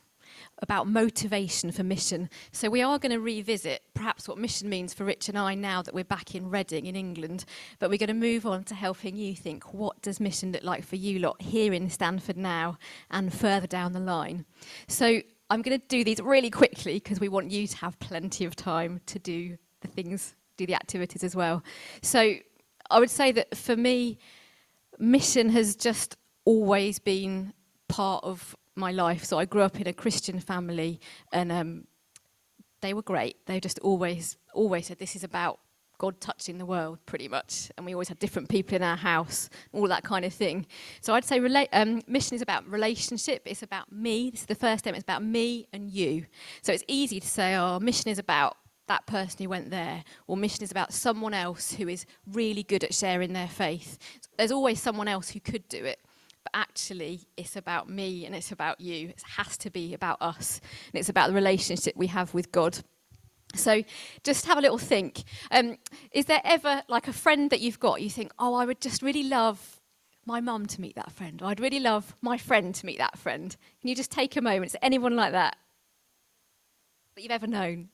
[0.62, 2.30] about motivation for mission.
[2.52, 5.82] So we are going to revisit perhaps what mission means for Rich and I now
[5.82, 7.46] that we're back in Reading in England,
[7.80, 10.84] but we're going to move on to helping you think what does mission look like
[10.84, 12.78] for you lot here in Stanford now
[13.10, 14.46] and further down the line.
[14.88, 18.46] So I'm going to do these really quickly because we want you to have plenty
[18.46, 21.64] of time to do the things, do the activities as well.
[22.02, 22.36] So
[22.90, 24.20] I would say that for me,
[25.00, 27.54] mission has just always been
[27.88, 29.24] part of my life.
[29.24, 31.00] So I grew up in a Christian family,
[31.32, 31.88] and um,
[32.82, 33.46] they were great.
[33.46, 35.60] They just always, always said, "This is about
[35.98, 39.50] God touching the world, pretty much." And we always had different people in our house,
[39.72, 40.66] all that kind of thing.
[41.02, 43.44] So I'd say rela- um, mission is about relationship.
[43.46, 44.30] It's about me.
[44.30, 44.96] This is the first step.
[44.96, 46.26] It's about me and you.
[46.62, 48.58] So it's easy to say, "Oh, mission is about."
[48.88, 52.84] that person who went there, or mission is about someone else who is really good
[52.84, 53.98] at sharing their faith.
[54.38, 56.00] There's always someone else who could do it
[56.54, 59.10] actually it's about me and it's about you.
[59.10, 60.62] It has to be about us.
[60.94, 62.80] And it's about the relationship we have with God.
[63.56, 63.84] So
[64.24, 65.24] just have a little think.
[65.52, 65.78] Um,
[66.12, 69.02] is there ever like a friend that you've got you think, oh, I would just
[69.02, 69.82] really love
[70.26, 73.18] my mum to meet that friend, or I'd really love my friend to meet that
[73.18, 73.56] friend?
[73.82, 74.68] Can you just take a moment?
[74.68, 75.58] Is anyone like that
[77.16, 77.90] that you've ever known?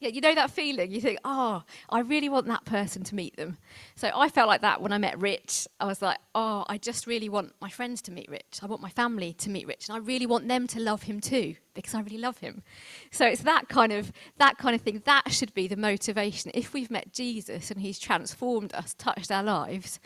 [0.00, 0.92] Yeah, you know that feeling.
[0.92, 3.58] You think, oh, I really want that person to meet them.
[3.96, 5.66] So I felt like that when I met Rich.
[5.80, 8.60] I was like, oh, I just really want my friends to meet Rich.
[8.62, 11.20] I want my family to meet Rich, and I really want them to love him
[11.20, 12.62] too because I really love him.
[13.10, 15.02] So it's that kind of that kind of thing.
[15.04, 16.52] That should be the motivation.
[16.54, 19.98] If we've met Jesus and He's transformed us, touched our lives,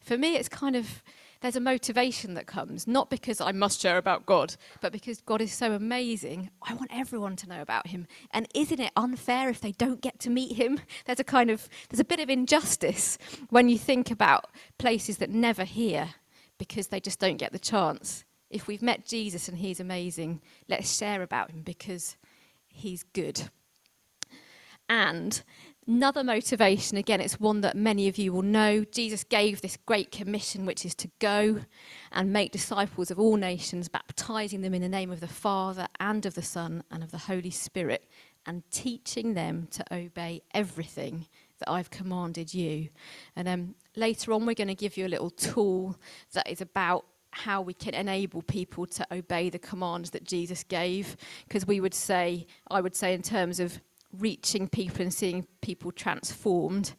[0.00, 1.02] for me, it's kind of
[1.40, 5.40] there's a motivation that comes, not because I must share about God, but because God
[5.40, 6.50] is so amazing.
[6.62, 8.06] I want everyone to know about him.
[8.30, 10.80] And isn't it unfair if they don't get to meet him?
[11.06, 13.18] There's a kind of there's a bit of injustice
[13.50, 16.14] when you think about places that never hear
[16.58, 18.24] because they just don't get the chance.
[18.50, 22.16] If we've met Jesus and he's amazing, let's share about him because
[22.68, 23.50] he's good.
[24.88, 25.42] And
[25.88, 28.84] Another motivation, again, it's one that many of you will know.
[28.90, 31.60] Jesus gave this great commission, which is to go
[32.10, 36.26] and make disciples of all nations, baptizing them in the name of the Father and
[36.26, 38.04] of the Son and of the Holy Spirit,
[38.46, 41.26] and teaching them to obey everything
[41.60, 42.88] that I've commanded you.
[43.36, 45.96] And um, later on, we're going to give you a little tool
[46.32, 51.16] that is about how we can enable people to obey the commands that Jesus gave.
[51.46, 53.80] Because we would say, I would say, in terms of
[54.12, 56.94] reaching people and seeing people transformed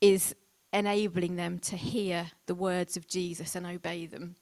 [0.00, 0.34] is
[0.72, 4.36] enabling them to hear the words of Jesus and obey them.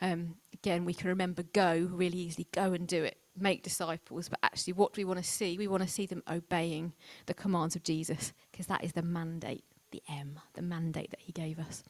[0.00, 4.28] Um, again, we can remember go really easily, go and do it, make disciples.
[4.28, 5.56] But actually, what do we want to see?
[5.56, 6.92] We want to see them obeying
[7.26, 11.32] the commands of Jesus because that is the mandate, the M, the mandate that he
[11.32, 11.84] gave us.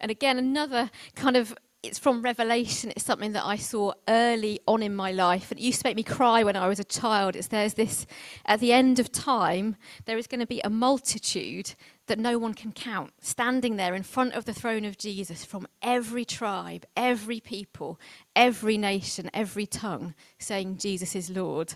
[0.00, 2.92] And again, another kind of it's from Revelation.
[2.96, 5.50] It's something that I saw early on in my life.
[5.50, 7.36] And it used to make me cry when I was a child.
[7.36, 8.04] It's there's this,
[8.44, 11.74] at the end of time, there is going to be a multitude
[12.06, 15.68] that no one can count, standing there in front of the throne of Jesus from
[15.80, 18.00] every tribe, every people,
[18.34, 21.74] every nation, every tongue, saying, Jesus is Lord.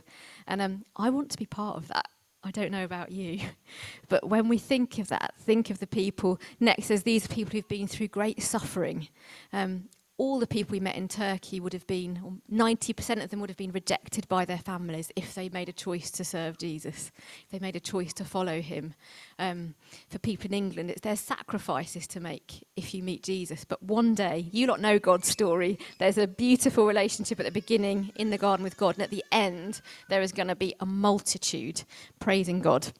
[0.48, 2.08] And um, I want to be part of that.
[2.44, 3.40] I don't know about you,
[4.08, 7.68] but when we think of that, think of the people next as these people who've
[7.68, 9.08] been through great suffering.
[9.52, 9.88] Um,
[10.22, 13.56] all the people we met in Turkey would have been, 90% of them would have
[13.56, 17.10] been rejected by their families if they made a choice to serve Jesus,
[17.42, 18.94] if they made a choice to follow him.
[19.40, 19.74] Um,
[20.08, 23.64] for people in England, it's their sacrifices to make if you meet Jesus.
[23.64, 25.76] But one day, you don't know God's story.
[25.98, 29.24] There's a beautiful relationship at the beginning in the garden with God, and at the
[29.32, 31.82] end, there is going to be a multitude
[32.20, 32.92] praising God.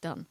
[0.00, 0.24] Done.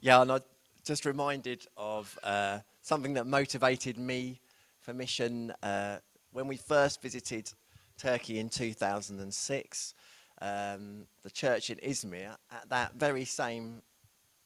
[0.00, 0.40] Yeah, and I
[0.84, 4.40] just reminded of uh, something that motivated me
[4.80, 5.98] for mission uh,
[6.32, 7.52] when we first visited
[7.98, 9.94] Turkey in 2006.
[10.40, 13.82] Um, the church in Izmir, at that very same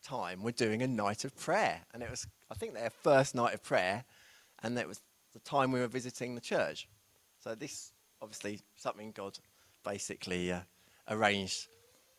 [0.02, 1.80] time, were doing a night of prayer.
[1.94, 4.04] And it was, I think, their first night of prayer,
[4.62, 5.00] and it was
[5.32, 6.86] the time we were visiting the church.
[7.42, 9.38] So, this obviously something God
[9.84, 10.60] basically uh,
[11.08, 11.68] arranged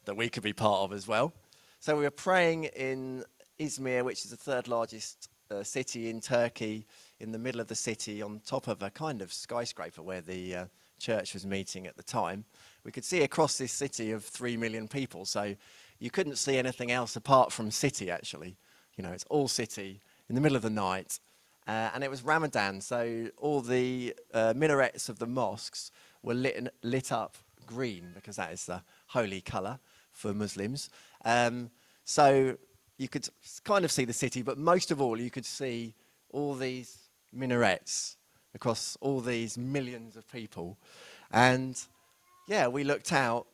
[0.06, 1.34] that we could be part of as well.
[1.80, 3.24] So, we were praying in
[3.60, 6.86] Izmir, which is the third largest uh, city in Turkey,
[7.20, 10.56] in the middle of the city, on top of a kind of skyscraper where the
[10.56, 10.65] uh,
[11.00, 12.46] church was meeting at the time.
[12.84, 15.56] We could see across this city of three million people, so
[16.00, 18.58] you couldn't see anything else apart from city, actually.
[18.96, 21.20] You know, it's all city in the middle of the night.
[21.67, 25.91] Uh, and it was Ramadan, so all the uh, minarets of the mosques
[26.24, 29.80] were lit, lit up green because that is the holy colour
[30.13, 30.89] for Muslims.
[31.26, 31.70] Um,
[32.06, 32.58] so
[32.98, 33.28] you could
[33.64, 35.94] kind of see the city, but most of all, you could see
[36.32, 36.98] all these
[37.32, 38.18] minarets
[38.54, 40.78] across all these millions of people.
[41.32, 41.80] And
[42.48, 43.46] yeah, we looked out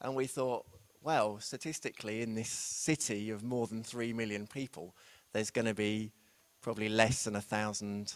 [0.00, 0.64] and we thought,
[1.02, 4.94] well, statistically, in this city of more than three million people,
[5.32, 6.12] there's going to be
[6.60, 8.14] probably less than a thousand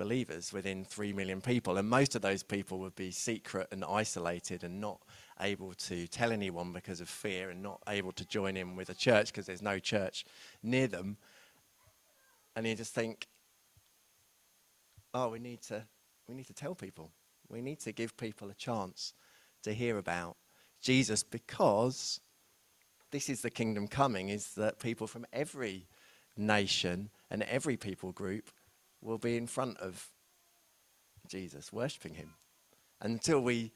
[0.00, 1.76] believers within three million people.
[1.76, 4.98] And most of those people would be secret and isolated and not
[5.40, 8.94] able to tell anyone because of fear and not able to join in with a
[8.94, 10.24] church because there's no church
[10.62, 11.18] near them.
[12.56, 13.26] And you just think,
[15.12, 15.84] oh, we need to,
[16.26, 17.10] we need to tell people.
[17.50, 19.12] We need to give people a chance
[19.64, 20.38] to hear about
[20.80, 22.20] Jesus because
[23.10, 25.86] this is the kingdom coming, is that people from every
[26.38, 28.50] nation and every people group
[29.02, 30.08] will be in front of
[31.28, 32.34] Jesus, worshipping him.
[33.00, 33.72] Until we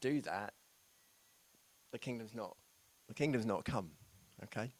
[0.00, 0.54] do that,
[1.92, 2.56] the kingdom's not
[3.08, 3.92] the kingdom's not come.
[4.44, 4.70] Okay?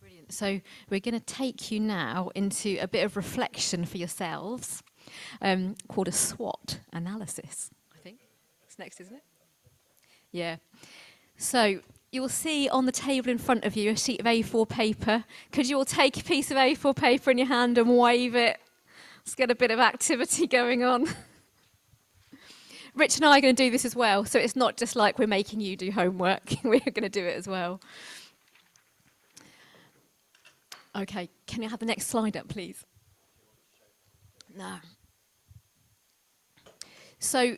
[0.00, 0.32] Brilliant.
[0.32, 4.82] So we're going to take you now into a bit of reflection for yourselves,
[5.40, 7.70] um, called a SWOT analysis.
[7.94, 8.20] I think
[8.66, 9.22] it's next, isn't it?
[10.32, 10.56] Yeah.
[11.36, 11.80] So
[12.12, 15.24] you'll see on the table in front of you a sheet of A4 paper.
[15.50, 18.58] Could you all take a piece of A4 paper in your hand and wave it?
[19.20, 21.08] Let's get a bit of activity going on.
[22.94, 25.18] Rich and I are going to do this as well, so it's not just like
[25.18, 27.80] we're making you do homework, we're going to do it as well.
[30.94, 32.84] Okay, can you have the next slide up, please?
[34.54, 34.76] No.
[37.18, 37.56] So,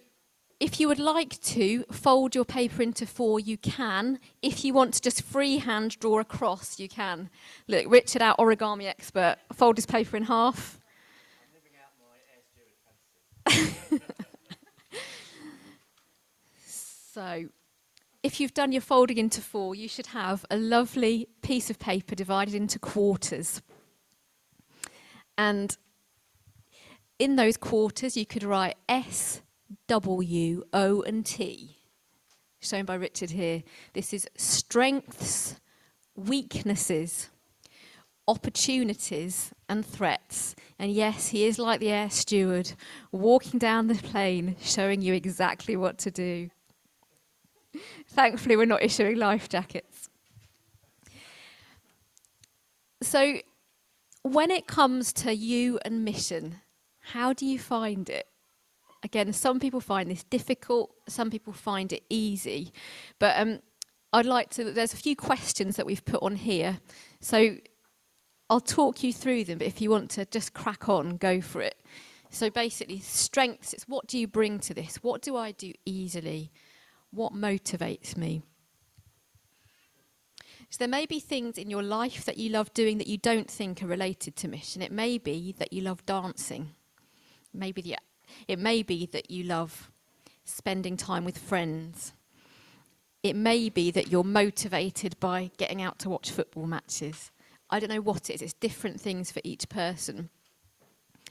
[0.64, 4.18] if you would like to fold your paper into four, you can.
[4.40, 7.28] If you want to just freehand draw a cross, you can.
[7.68, 10.80] Look, Richard, our origami expert, fold his paper in half.
[16.64, 17.44] so,
[18.22, 22.14] if you've done your folding into four, you should have a lovely piece of paper
[22.14, 23.60] divided into quarters.
[25.36, 25.76] And
[27.18, 29.42] in those quarters, you could write S,
[29.88, 31.76] W, O, and T,
[32.60, 33.62] shown by Richard here.
[33.92, 35.56] This is strengths,
[36.16, 37.30] weaknesses,
[38.26, 40.54] opportunities, and threats.
[40.78, 42.72] And yes, he is like the air steward,
[43.12, 46.50] walking down the plane, showing you exactly what to do.
[48.08, 50.08] Thankfully, we're not issuing life jackets.
[53.02, 53.38] So,
[54.22, 56.60] when it comes to you and mission,
[57.00, 58.26] how do you find it?
[59.04, 62.72] Again, some people find this difficult, some people find it easy.
[63.18, 63.60] But um,
[64.14, 66.78] I'd like to, there's a few questions that we've put on here.
[67.20, 67.56] So
[68.48, 71.60] I'll talk you through them, but if you want to just crack on, go for
[71.60, 71.76] it.
[72.30, 74.96] So basically, strengths, it's what do you bring to this?
[75.02, 76.50] What do I do easily?
[77.10, 78.42] What motivates me?
[80.70, 83.50] So there may be things in your life that you love doing that you don't
[83.50, 84.80] think are related to mission.
[84.80, 86.74] It may be that you love dancing.
[87.52, 87.96] Maybe the,
[88.48, 89.90] it may be that you love
[90.44, 92.12] spending time with friends.
[93.22, 97.30] It may be that you're motivated by getting out to watch football matches.
[97.70, 98.42] I don't know what it is.
[98.42, 100.28] It's different things for each person.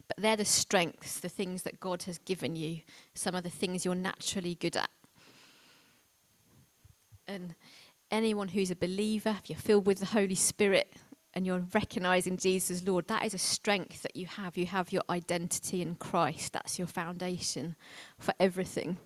[0.07, 2.81] But they're the strengths, the things that God has given you,
[3.13, 4.89] some of the things you're naturally good at.
[7.27, 7.55] And
[8.11, 10.93] anyone who's a believer, if you're filled with the Holy Spirit
[11.33, 14.57] and you're recognizing Jesus Lord, that is a strength that you have.
[14.57, 17.75] You have your identity in Christ, that's your foundation
[18.19, 18.97] for everything.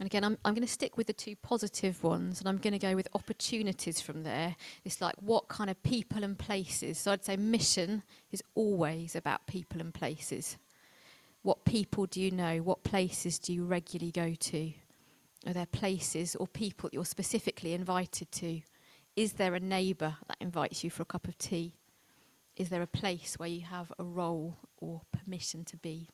[0.00, 2.72] And again, I'm, I'm going to stick with the two positive ones and I'm going
[2.72, 4.56] to go with opportunities from there.
[4.84, 6.98] It's like what kind of people and places.
[6.98, 10.58] So I'd say mission is always about people and places.
[11.42, 12.58] What people do you know?
[12.58, 14.72] What places do you regularly go to?
[15.46, 18.60] Are there places or people that you're specifically invited to?
[19.14, 21.74] Is there a neighbour that invites you for a cup of tea?
[22.56, 26.08] Is there a place where you have a role or permission to be?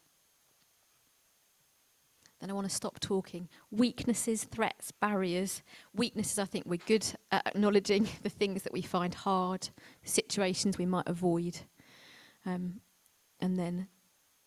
[2.41, 3.49] Then I want to stop talking.
[3.71, 5.63] Weaknesses, threats, barriers.
[5.95, 9.69] Weaknesses, I think we're good at acknowledging the things that we find hard,
[10.05, 11.61] situations we might avoid.
[12.47, 12.81] Um,
[13.41, 13.89] and then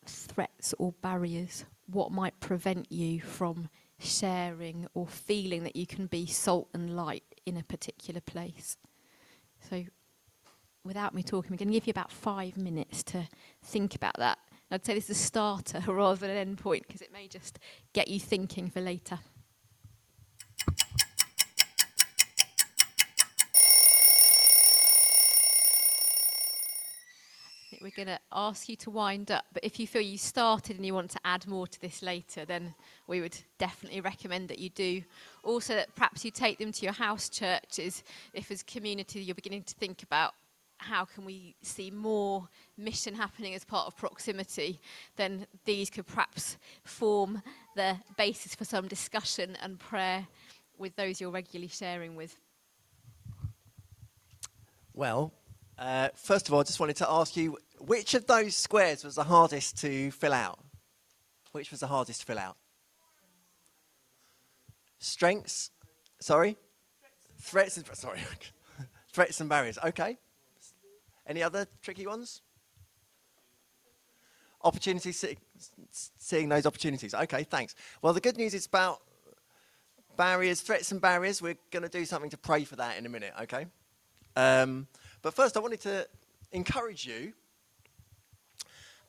[0.04, 1.64] threats or barriers.
[1.86, 3.68] What might prevent you from
[3.98, 8.76] sharing or feeling that you can be salt and light in a particular place?
[9.68, 9.84] So,
[10.84, 13.28] without me talking, I'm going to give you about five minutes to
[13.62, 14.38] think about that
[14.74, 17.58] I'd say this is a starter rather than an end point because it may just
[17.92, 19.20] get you thinking for later.
[27.84, 30.86] We're going to ask you to wind up, but if you feel you started and
[30.86, 32.74] you want to add more to this later, then
[33.06, 35.02] we would definitely recommend that you do.
[35.42, 39.62] Also, that perhaps you take them to your house churches if, as community, you're beginning
[39.64, 40.32] to think about
[40.78, 44.80] how can we see more mission happening as part of proximity,
[45.16, 47.42] then these could perhaps form
[47.76, 50.26] the basis for some discussion and prayer
[50.78, 52.34] with those you're regularly sharing with.
[54.94, 55.34] Well,
[55.78, 59.14] uh, first of all, I just wanted to ask you which of those squares was
[59.14, 60.58] the hardest to fill out?
[61.52, 62.56] Which was the hardest to fill out?
[64.98, 65.70] Strengths?
[66.20, 66.56] Sorry?
[67.40, 68.20] Threats and, sorry.
[69.12, 69.78] Threats and barriers.
[69.84, 70.18] Okay.
[71.26, 72.42] Any other tricky ones?
[74.62, 75.36] Opportunities, see,
[75.90, 77.14] seeing those opportunities.
[77.14, 77.74] Okay, thanks.
[78.00, 79.02] Well, the good news is about
[80.16, 81.42] barriers, threats and barriers.
[81.42, 83.66] We're going to do something to pray for that in a minute, okay?
[84.36, 84.86] Um,
[85.22, 86.08] but first, I wanted to
[86.52, 87.34] encourage you.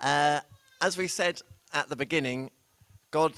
[0.02, 0.41] Uh,
[0.82, 1.41] as we said
[1.74, 2.52] at the beginning,
[3.12, 3.34] God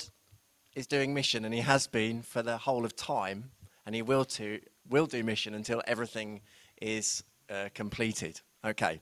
[0.76, 3.52] is doing mission, and He has been for the whole of time,
[3.86, 6.42] and He will, to, will do mission until everything
[6.82, 8.42] is uh, completed.
[8.66, 9.00] Okay.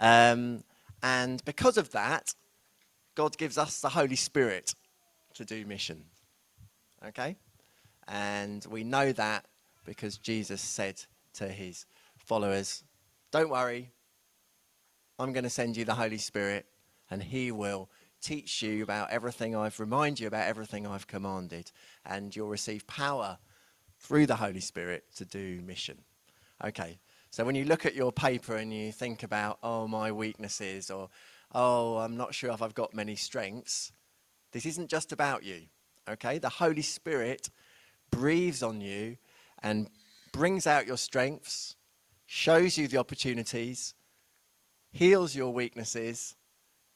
[0.00, 0.64] Um,
[1.02, 2.34] and because of that,
[3.14, 4.74] God gives us the Holy Spirit
[5.34, 6.04] to do mission.
[7.06, 7.36] Okay?
[8.08, 9.46] And we know that
[9.84, 11.02] because Jesus said
[11.34, 11.86] to his
[12.16, 12.84] followers,
[13.30, 13.90] Don't worry,
[15.18, 16.66] I'm going to send you the Holy Spirit,
[17.10, 17.90] and he will
[18.20, 21.70] teach you about everything I've remind you about everything I've commanded,
[22.04, 23.38] and you'll receive power
[23.98, 25.98] through the Holy Spirit to do mission.
[26.64, 26.98] Okay,
[27.30, 31.10] so when you look at your paper and you think about, oh, my weaknesses, or
[31.52, 33.92] oh, I'm not sure if I've got many strengths,
[34.52, 35.62] this isn't just about you,
[36.08, 36.38] okay?
[36.38, 37.50] The Holy Spirit
[38.10, 39.18] breathes on you
[39.62, 39.88] and
[40.32, 41.76] brings out your strengths,
[42.26, 43.94] shows you the opportunities,
[44.92, 46.35] heals your weaknesses,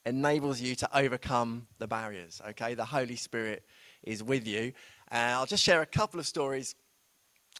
[0.06, 2.74] enables you to overcome the barriers, okay?
[2.74, 3.64] The Holy Spirit
[4.02, 4.72] is with you.
[5.08, 6.74] And I'll just share a couple of stories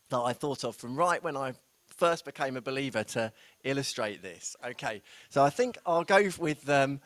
[0.09, 1.55] that I thought of from right when I
[1.87, 3.33] first became a believer to
[3.65, 4.57] illustrate this.
[4.65, 7.01] Okay, so I think I'll go with um,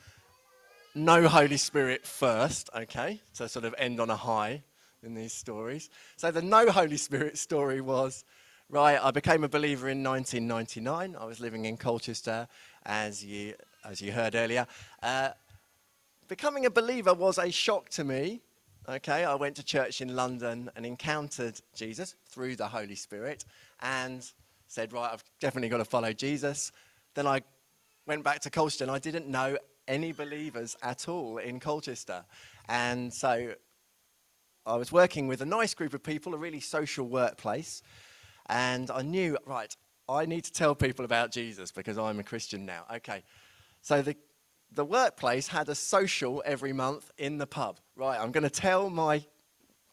[0.95, 4.62] no Holy Spirit first, okay, to sort of end on a high
[5.03, 5.91] in these stories.
[6.16, 8.24] So the no Holy Spirit story was
[8.74, 11.16] right, I became a believer in 1999.
[11.18, 12.48] I was living in Colchester,
[12.84, 13.54] as you,
[13.84, 14.66] as you heard earlier.
[15.02, 15.30] Uh,
[16.28, 18.42] becoming a believer was a shock to me
[18.86, 23.46] Okay, I went to church in London and encountered Jesus through the Holy Spirit
[23.80, 24.30] and
[24.68, 26.70] said, Right, I've definitely got to follow Jesus.
[27.14, 27.40] Then I
[28.06, 29.56] went back to Colchester and I didn't know
[29.88, 32.26] any believers at all in Colchester.
[32.68, 33.54] And so
[34.66, 37.82] I was working with a nice group of people, a really social workplace.
[38.47, 39.74] And I knew, right,
[40.09, 42.84] I need to tell people about Jesus because I'm a Christian now.
[42.97, 43.22] Okay.
[43.80, 44.16] So the
[44.72, 47.78] the workplace had a social every month in the pub.
[47.97, 49.24] Right, I'm going to tell my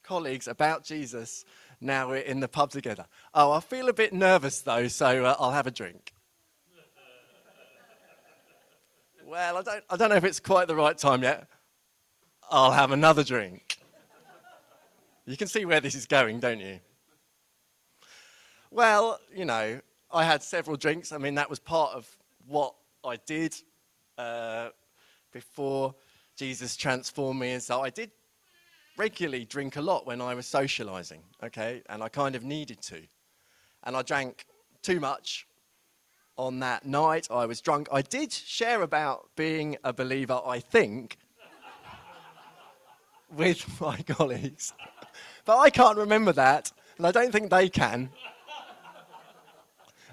[0.04, 1.46] colleagues about Jesus
[1.80, 3.06] now we're in the pub together.
[3.34, 6.14] Oh, I feel a bit nervous though, so uh, I'll have a drink.
[9.26, 11.48] well, I don't, I don't know if it's quite the right time yet.
[12.50, 13.78] I'll have another drink.
[15.26, 16.80] You can see where this is going, don't you?
[18.74, 19.82] Well, you know,
[20.14, 21.12] I had several drinks.
[21.12, 22.08] I mean, that was part of
[22.48, 23.54] what I did
[24.18, 24.70] uh,
[25.34, 25.94] before
[26.38, 27.52] Jesus transformed me.
[27.52, 28.12] And so I did
[28.96, 31.82] regularly drink a lot when I was socializing, okay?
[31.90, 33.02] And I kind of needed to.
[33.84, 34.46] And I drank
[34.82, 35.48] too much
[36.38, 37.28] on that night.
[37.30, 37.90] I was drunk.
[37.92, 41.18] I did share about being a believer, I think,
[43.36, 44.74] with my colleagues.
[45.44, 48.12] But I can't remember that, and I don't think they can.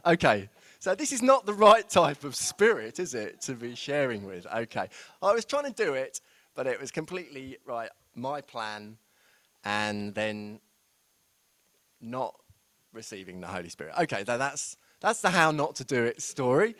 [0.06, 4.24] Okay, so this is not the right type of spirit, is it, to be sharing
[4.24, 4.46] with?
[4.46, 4.88] Okay.
[5.22, 6.20] I was trying to do it,
[6.54, 8.96] but it was completely right, my plan,
[9.64, 10.60] and then
[12.00, 12.34] not
[12.92, 13.94] receiving the Holy Spirit.
[14.00, 16.74] Okay, so that's that's the how not to do it story.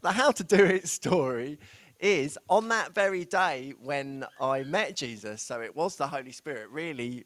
[0.00, 1.58] The how to do it story
[2.00, 6.68] is on that very day when I met Jesus, so it was the Holy Spirit
[6.70, 7.24] really,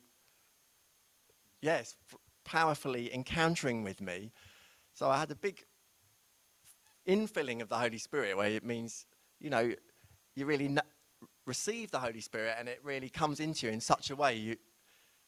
[1.63, 1.97] yes,
[2.45, 4.33] powerfully encountering with me.
[4.97, 5.63] So I had a big
[7.07, 9.05] infilling of the Holy Spirit where it means,
[9.39, 9.75] you know,
[10.35, 10.75] you really
[11.45, 14.57] receive the Holy Spirit and it really comes into you in such a way you,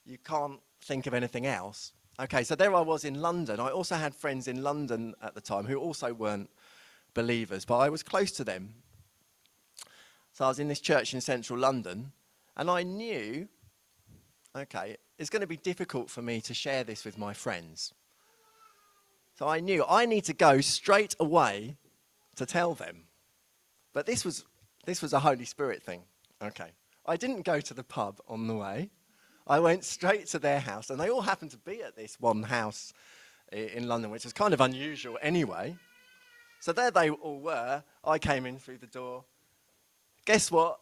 [0.06, 1.92] you can't think of anything else.
[2.18, 3.60] Okay, so there I was in London.
[3.60, 6.48] I also had friends in London at the time who also weren't
[7.12, 8.72] believers, but I was close to them.
[10.32, 12.12] So I was in this church in central London
[12.56, 13.46] and I knew,
[14.56, 17.92] okay, it's going to be difficult for me to share this with my friends.
[19.39, 21.76] So I knew I need to go straight away
[22.34, 23.05] to tell them.
[23.93, 24.45] But this was,
[24.84, 26.03] this was a Holy Spirit thing.
[26.43, 26.72] Okay.
[27.07, 28.91] I didn't go to the pub on the way.
[29.47, 32.43] I went straight to their house, and they all happened to be at this one
[32.43, 32.93] house
[33.53, 35.76] in London, which is kind of unusual anyway.
[36.59, 37.84] So there they all were.
[38.05, 39.22] I came in through the door.
[40.24, 40.80] Guess what?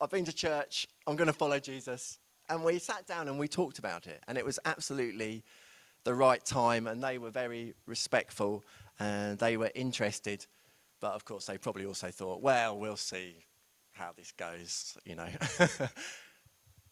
[0.00, 0.86] I've been to church.
[1.04, 2.20] I'm going to follow Jesus.
[2.48, 4.22] And we sat down and we talked about it.
[4.28, 5.42] And it was absolutely
[6.04, 8.64] the right time, and they were very respectful
[8.98, 10.46] and they were interested.
[11.00, 13.36] But of course, they probably also thought, well, we'll see
[13.92, 15.28] how this goes, you know.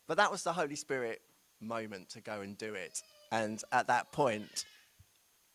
[0.06, 1.20] but that was the Holy Spirit
[1.60, 3.02] moment to go and do it.
[3.30, 4.64] And at that point,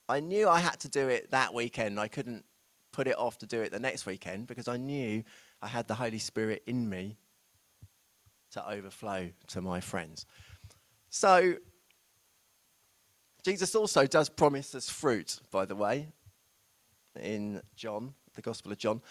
[0.08, 2.00] I knew I had to do it that weekend.
[2.00, 2.46] I couldn't
[2.92, 5.24] put it off to do it the next weekend because I knew
[5.62, 7.18] I had the Holy Spirit in me
[8.52, 10.28] to overflow to my friends.
[11.10, 11.56] So
[13.44, 16.08] Jesus also does promise us fruit, by the way,
[17.20, 19.02] in John, the Gospel of John.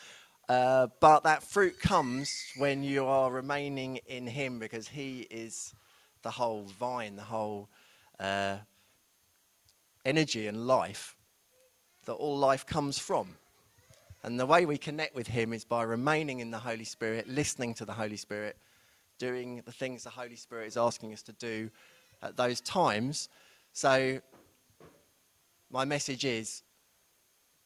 [0.48, 5.74] Uh, but that fruit comes when you are remaining in Him because He is
[6.22, 7.68] the whole vine, the whole
[8.18, 8.56] uh,
[10.06, 11.14] energy and life
[12.06, 13.28] that all life comes from.
[14.22, 17.74] And the way we connect with Him is by remaining in the Holy Spirit, listening
[17.74, 18.56] to the Holy Spirit,
[19.18, 21.70] doing the things the Holy Spirit is asking us to do
[22.22, 23.28] at those times
[23.72, 24.20] so,
[25.70, 26.62] my message is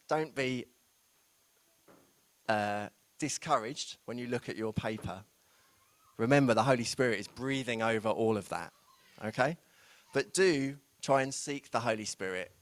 [0.09, 0.67] don't be
[2.49, 2.89] uh,
[3.19, 5.25] discouraged when you look at your paper.
[6.17, 8.73] Remember, the Holy Spirit is breathing over all of that,
[9.25, 9.57] okay?
[10.15, 12.53] But do try and seek the Holy Spirit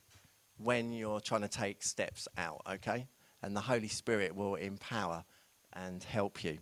[0.57, 3.07] when you're trying to take steps out, okay?
[3.42, 5.24] And the Holy Spirit will empower
[5.72, 6.59] and help you.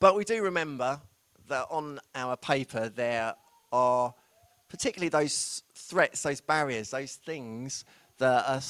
[0.00, 1.00] But we do remember
[1.48, 3.34] that on our paper there
[3.72, 4.14] are
[4.74, 7.84] particularly those threats, those barriers, those things
[8.18, 8.60] that are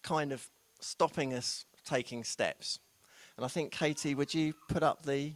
[0.00, 0.48] kind of
[0.78, 2.78] stopping us taking steps.
[3.36, 5.32] And I think, Katie, would you put up the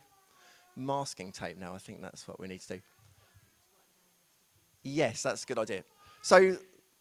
[0.77, 1.75] masking tape now?
[1.75, 2.81] I think that's what we need to do.
[4.85, 5.83] Yes, that's a good idea.
[6.23, 6.59] So,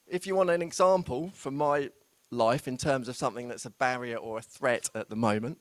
[0.08, 1.90] if you want an example from my
[2.32, 5.58] life in terms of something that's a barrier or a threat at the moment,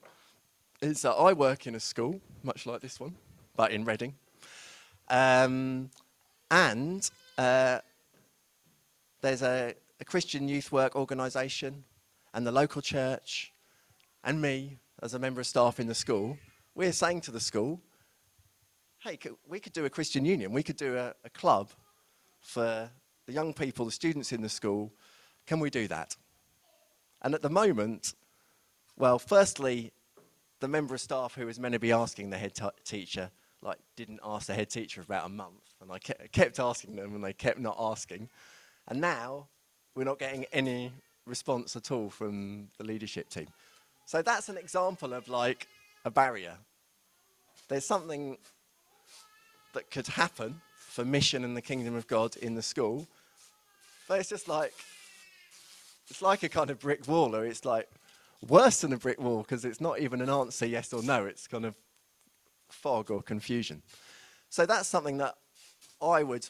[0.82, 3.16] is that I work in a school, much like this one,
[3.56, 4.16] but in Reading.
[5.08, 5.92] Um,
[6.50, 7.80] and uh,
[9.22, 11.84] there's a, a Christian youth work organisation,
[12.34, 13.54] and the local church,
[14.24, 16.38] and me as a member of staff in the school.
[16.76, 17.82] We're saying to the school,
[19.00, 21.70] hey, we could do a Christian union, we could do a, a club
[22.40, 22.90] for
[23.26, 24.92] the young people, the students in the school.
[25.46, 26.16] Can we do that?
[27.22, 28.14] And at the moment,
[28.98, 29.92] well, firstly,
[30.60, 32.54] the member of staff who was meant to be asking the head
[32.84, 33.32] teacher,
[33.64, 36.96] like, didn't ask the head teacher for about a month, and I ke- kept asking
[36.96, 38.30] them, and they kept not asking.
[38.88, 39.48] And now
[39.96, 40.92] we're not getting any
[41.26, 43.48] response at all from the leadership team.
[44.06, 45.68] So that's an example of like
[46.04, 46.58] a barrier.
[47.70, 48.38] There's something
[49.74, 53.08] that could happen for mission and the kingdom of God in the school,
[54.08, 54.74] but it's just like
[56.10, 57.90] it's like a kind of brick wall, or it's like
[58.48, 61.26] worse than a brick wall because it's not even an answer yes or no.
[61.26, 61.76] It's kind of
[62.74, 63.82] fog or confusion.
[64.50, 65.36] So that's something that
[66.02, 66.50] I would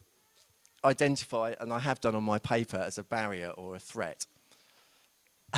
[0.84, 4.26] identify, and I have done on my paper, as a barrier or a threat.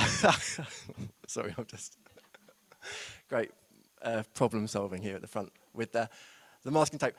[1.26, 1.96] Sorry, I'm just
[3.28, 3.50] great
[4.02, 6.08] uh, problem solving here at the front with the,
[6.62, 7.14] the masking tape.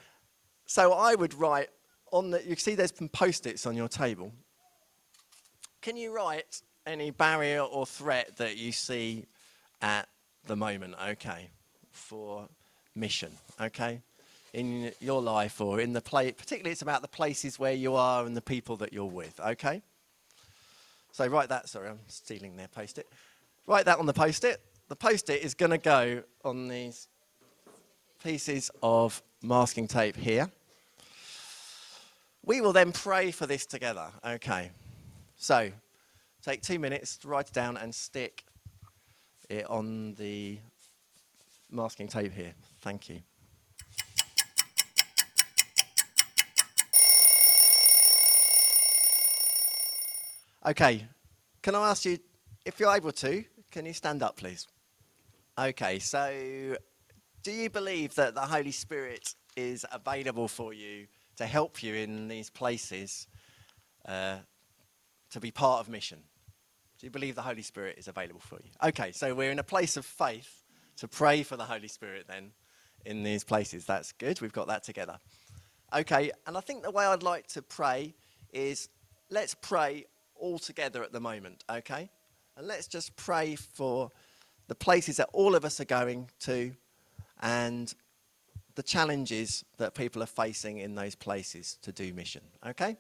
[0.66, 1.70] So I would write
[2.12, 4.32] on the, you see there's some post-its on your table.
[5.82, 9.26] Can you write any barrier or threat that you see
[9.82, 10.08] at
[10.46, 11.50] the moment, okay,
[11.92, 12.48] for
[12.98, 13.32] mission,
[13.62, 14.02] okay,
[14.54, 18.26] in your life or in the play, particularly it's about the places where you are
[18.26, 19.82] and the people that you're with, okay?
[21.12, 23.08] So write that, sorry, I'm stealing their post it.
[23.66, 24.62] Write that on the post it.
[24.88, 27.08] The post it is going to go on these
[28.24, 30.50] pieces of masking tape here.
[32.44, 34.72] We will then pray for this together, okay?
[35.36, 35.72] So
[36.42, 38.46] take two minutes to write it down and stick
[39.50, 40.60] it on the
[41.70, 42.54] masking tape here.
[42.82, 43.22] Thank you.
[50.66, 51.08] Okay,
[51.62, 52.18] can I ask you,
[52.66, 54.68] if you're able to, can you stand up, please?
[55.58, 56.76] Okay, so
[57.42, 61.08] do you believe that the Holy Spirit is available for you
[61.38, 63.28] to help you in these places
[64.06, 64.38] uh,
[65.32, 66.20] to be part of mission?
[67.00, 68.70] Do you believe the Holy Spirit is available for you?
[68.84, 70.64] Okay, so we're in a place of faith
[70.98, 72.52] to pray for the Holy Spirit then
[73.06, 73.86] in these places.
[73.86, 75.18] That's good, we've got that together.
[75.96, 78.14] Okay, and I think the way I'd like to pray
[78.52, 78.90] is
[79.30, 82.10] let's pray all together at the moment, okay?
[82.56, 84.12] And let's just pray for
[84.68, 86.74] the places that all of us are going to
[87.42, 87.94] and
[88.76, 92.98] the challenges that people are facing in those places to do mission, okay?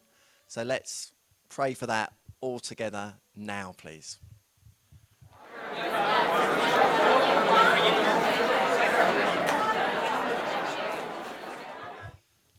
[0.47, 1.11] So let's
[1.49, 4.17] pray for that all together now, please.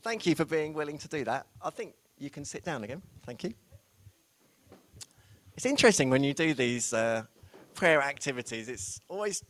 [0.09, 1.45] Thank you for being willing to do that.
[1.61, 3.03] I think you can sit down again.
[3.27, 3.53] Thank you.
[5.53, 7.25] It's interesting when you do these uh,
[7.75, 8.69] prayer activities.
[8.69, 9.43] It's always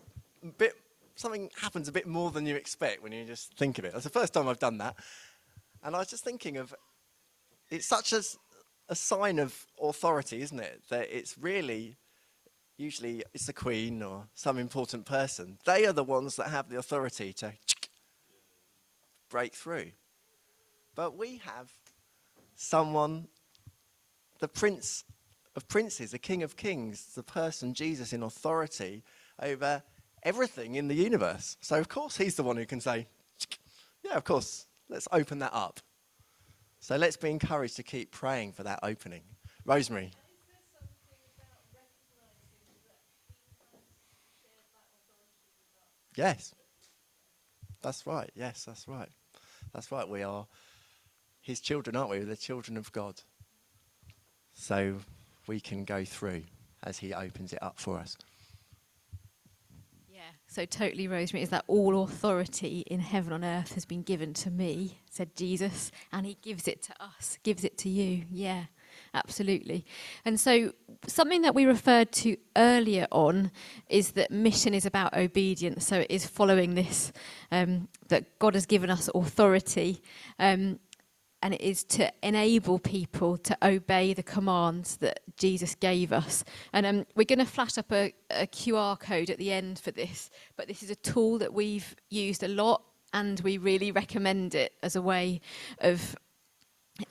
[0.43, 0.74] a bit
[1.16, 3.93] something happens a bit more than you expect when you just think of it.
[3.93, 4.97] That's the first time I've done that,
[5.82, 6.76] and I was just thinking of
[7.70, 8.22] it's such a,
[8.89, 10.82] a sign of authority, isn't it?
[10.89, 11.95] That it's really
[12.76, 15.57] usually it's the queen or some important person.
[15.64, 17.53] They are the ones that have the authority to
[19.30, 19.91] break through.
[21.00, 21.72] But we have
[22.58, 23.30] someone,
[24.39, 25.06] the prince
[25.56, 29.06] of princes, the king of kings, the person, Jesus, in authority
[29.41, 29.82] over
[30.24, 31.56] everything in the universe.
[31.62, 33.08] So, of course, he's the one who can say,
[34.04, 35.80] yeah, of course, let's open that up.
[36.82, 39.24] So, let's be encouraged to keep praying for that opening.
[39.64, 40.12] Rosemary.
[46.18, 46.54] Yes.
[47.82, 48.30] That's right.
[48.36, 49.08] Yes, that's right.
[49.74, 50.10] That's right.
[50.10, 50.45] We are
[51.50, 52.20] his children, aren't we?
[52.20, 53.22] We're the children of God.
[54.54, 54.97] So
[55.47, 56.43] we can go through
[56.84, 58.16] as he opens it up for us.
[60.08, 64.34] Yeah, so totally, Rosemary, is that all authority in heaven on earth has been given
[64.36, 68.26] to me, said Jesus, and he gives it to us, gives it to you.
[68.32, 68.66] Yeah.
[69.14, 69.86] Absolutely.
[70.26, 70.74] And so,
[71.08, 73.52] something that we referred to earlier on
[73.88, 75.88] is that mission is about obedience.
[75.88, 77.12] So, it is following this
[77.52, 80.02] um, that God has given us authority.
[80.38, 80.80] Um,
[81.42, 86.44] and it is to enable people to obey the commands that Jesus gave us.
[86.74, 89.92] And um, we're going to flash up a, a QR code at the end for
[89.92, 92.84] this, but this is a tool that we've used a lot
[93.14, 95.42] and we really recommend it as a way
[95.80, 96.16] of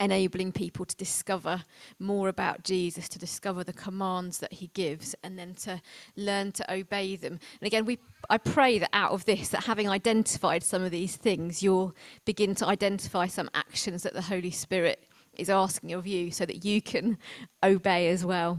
[0.00, 1.62] enabling people to discover
[1.98, 5.80] more about Jesus, to discover the commands that he gives, and then to
[6.16, 7.38] learn to obey them.
[7.60, 7.98] And again, we,
[8.30, 12.54] I pray that out of this, that having identified some of these things, you'll begin
[12.56, 15.04] to identify some actions that the Holy Spirit
[15.36, 17.18] is asking of you so that you can
[17.62, 18.58] obey as well.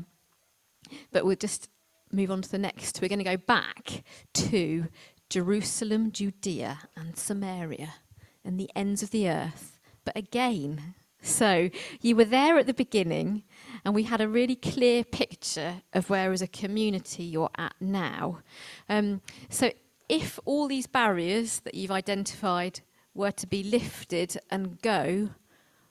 [1.12, 1.70] But we'll just
[2.12, 3.02] move on to the next.
[3.02, 4.04] We're going to go back
[4.34, 4.88] to
[5.30, 7.96] Jerusalem, Judea, and Samaria,
[8.44, 9.80] and the ends of the earth.
[10.06, 11.70] But again, so
[12.02, 13.44] you were there at the beginning,
[13.84, 18.40] and we had a really clear picture of where, as a community, you're at now.
[18.88, 19.72] Um, so
[20.08, 22.82] if all these barriers that you've identified
[23.14, 25.30] were to be lifted and go,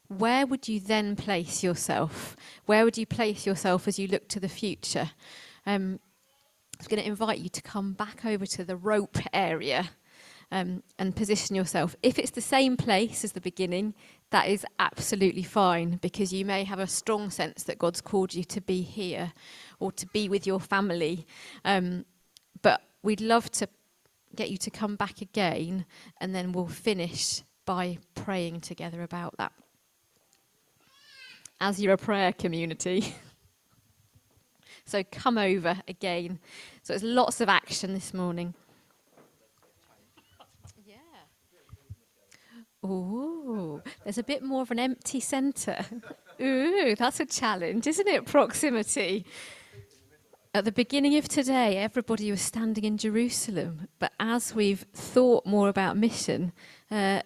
[0.08, 2.36] where would you then place yourself?
[2.66, 5.10] Where would you place yourself as you look to the future?
[5.66, 6.00] Um,
[6.74, 9.90] I was going to invite you to come back over to the rope area
[10.50, 11.94] um, and position yourself.
[12.02, 13.94] If it's the same place as the beginning,
[14.30, 18.44] that is absolutely fine because you may have a strong sense that God's called you
[18.44, 19.32] to be here
[19.78, 21.26] or to be with your family.
[21.64, 22.04] Um,
[22.62, 23.68] but we'd love to
[24.34, 25.84] get you to come back again
[26.20, 29.52] and then we'll finish by praying together about that.
[31.60, 33.14] As you're a prayer community.
[34.84, 36.38] so come over again.
[36.82, 38.54] So it's lots of action this morning.
[42.84, 45.84] Ooh, there's a bit more of an empty centre.
[46.40, 48.26] Ooh, that's a challenge, isn't it?
[48.26, 49.26] Proximity.
[50.54, 55.68] At the beginning of today, everybody was standing in Jerusalem, but as we've thought more
[55.68, 56.52] about mission,
[56.90, 57.22] uh,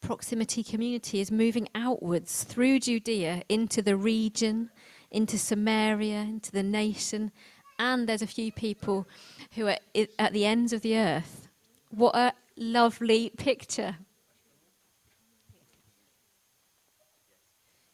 [0.00, 4.70] proximity community is moving outwards through Judea into the region,
[5.10, 7.30] into Samaria, into the nation,
[7.78, 9.06] and there's a few people
[9.54, 9.78] who are
[10.18, 11.48] at the ends of the earth.
[11.90, 13.96] What a lovely picture.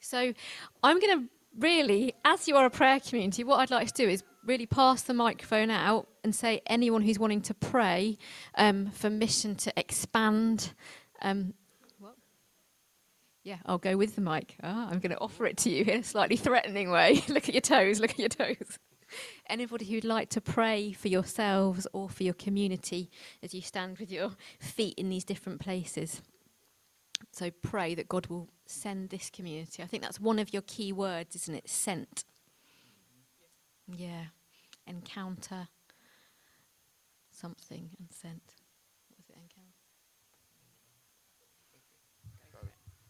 [0.07, 0.33] So
[0.83, 1.25] I'm going to
[1.59, 5.01] really, as you are a prayer community, what I'd like to do is really pass
[5.01, 8.17] the microphone out and say anyone who's wanting to pray
[8.55, 10.71] um, for mission to expand.
[11.21, 11.53] Um,
[13.43, 14.55] yeah, I'll go with the mic.
[14.63, 17.21] Ah, I'm going to offer it to you in a slightly threatening way.
[17.27, 18.79] look at your toes, look at your toes.
[19.49, 23.09] Anybody who'd like to pray for yourselves or for your community
[23.43, 26.21] as you stand with your feet in these different places.
[27.31, 29.83] So pray that God will send this community.
[29.83, 31.69] I think that's one of your key words, isn't it?
[31.69, 32.25] Sent.
[33.87, 34.25] Yeah.
[34.85, 35.67] Encounter
[37.31, 38.41] something and sent.
[39.17, 39.35] Was it?
[39.35, 39.73] Encounter.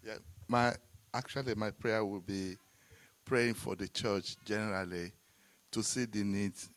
[0.04, 0.18] Yeah.
[0.48, 0.74] My
[1.14, 2.58] actually my prayer will be
[3.26, 5.12] praying for the church generally
[5.72, 6.70] to see the needs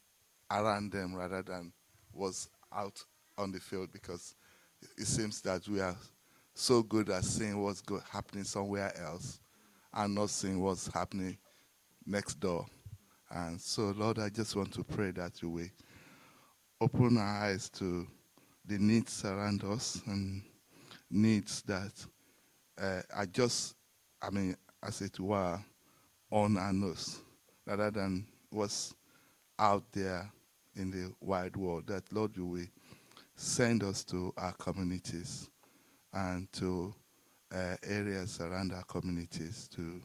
[0.51, 1.73] around them rather than
[2.13, 3.05] what's out
[3.39, 4.35] on the field because
[4.99, 5.97] it seems that we are
[6.55, 9.41] so good at seeing what's go- happening somewhere else
[9.95, 11.37] and not seeing what's happening
[12.07, 12.67] next door.
[13.31, 15.69] And so, Lord, I just want to pray that you will
[16.81, 18.07] open our eyes to
[18.67, 20.43] the needs around us and
[21.11, 21.93] needs that
[22.81, 23.77] uh, are just,
[24.21, 25.61] I mean, as it were,
[26.31, 27.21] on our nose,
[27.67, 28.95] rather than what's
[29.59, 30.31] out there
[30.77, 31.87] in the wide world.
[31.89, 32.67] That, Lord, you will
[33.35, 35.51] send us to our communities
[36.13, 36.95] and to
[37.55, 40.01] uh, areas around our communities to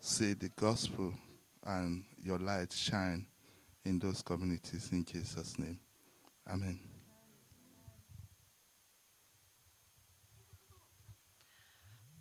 [0.00, 1.12] see the gospel
[1.66, 3.26] and your light shine
[3.84, 5.78] in those communities in Jesus' name.
[6.48, 6.78] Amen.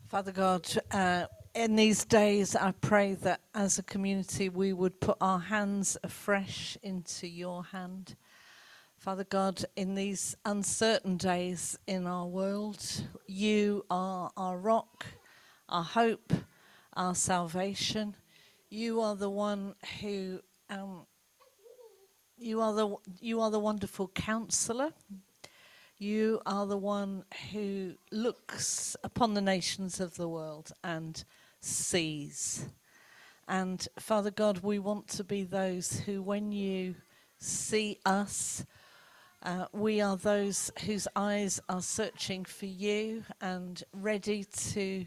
[0.07, 1.25] Father God, uh,
[1.55, 6.77] in these days, I pray that as a community we would put our hands afresh
[6.83, 8.15] into your hand.
[9.01, 12.85] Father God, in these uncertain days in our world,
[13.25, 15.07] you are our rock,
[15.67, 16.31] our hope,
[16.93, 18.15] our salvation.
[18.69, 21.07] You are the one who um,
[22.37, 24.93] you are the you are the wonderful counselor.
[25.97, 31.23] You are the one who looks upon the nations of the world and
[31.59, 32.67] sees.
[33.47, 36.93] And Father God, we want to be those who, when you
[37.39, 38.63] see us,
[39.43, 45.05] uh, we are those whose eyes are searching for you and ready to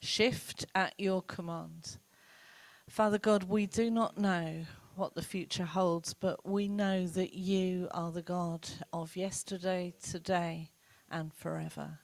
[0.00, 1.98] shift at your command.
[2.88, 4.64] Father God, we do not know
[4.96, 10.70] what the future holds, but we know that you are the God of yesterday, today,
[11.10, 11.98] and forever.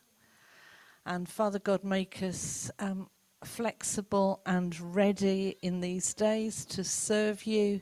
[1.04, 3.08] And Father God, make us um,
[3.44, 7.80] flexible and ready in these days to serve you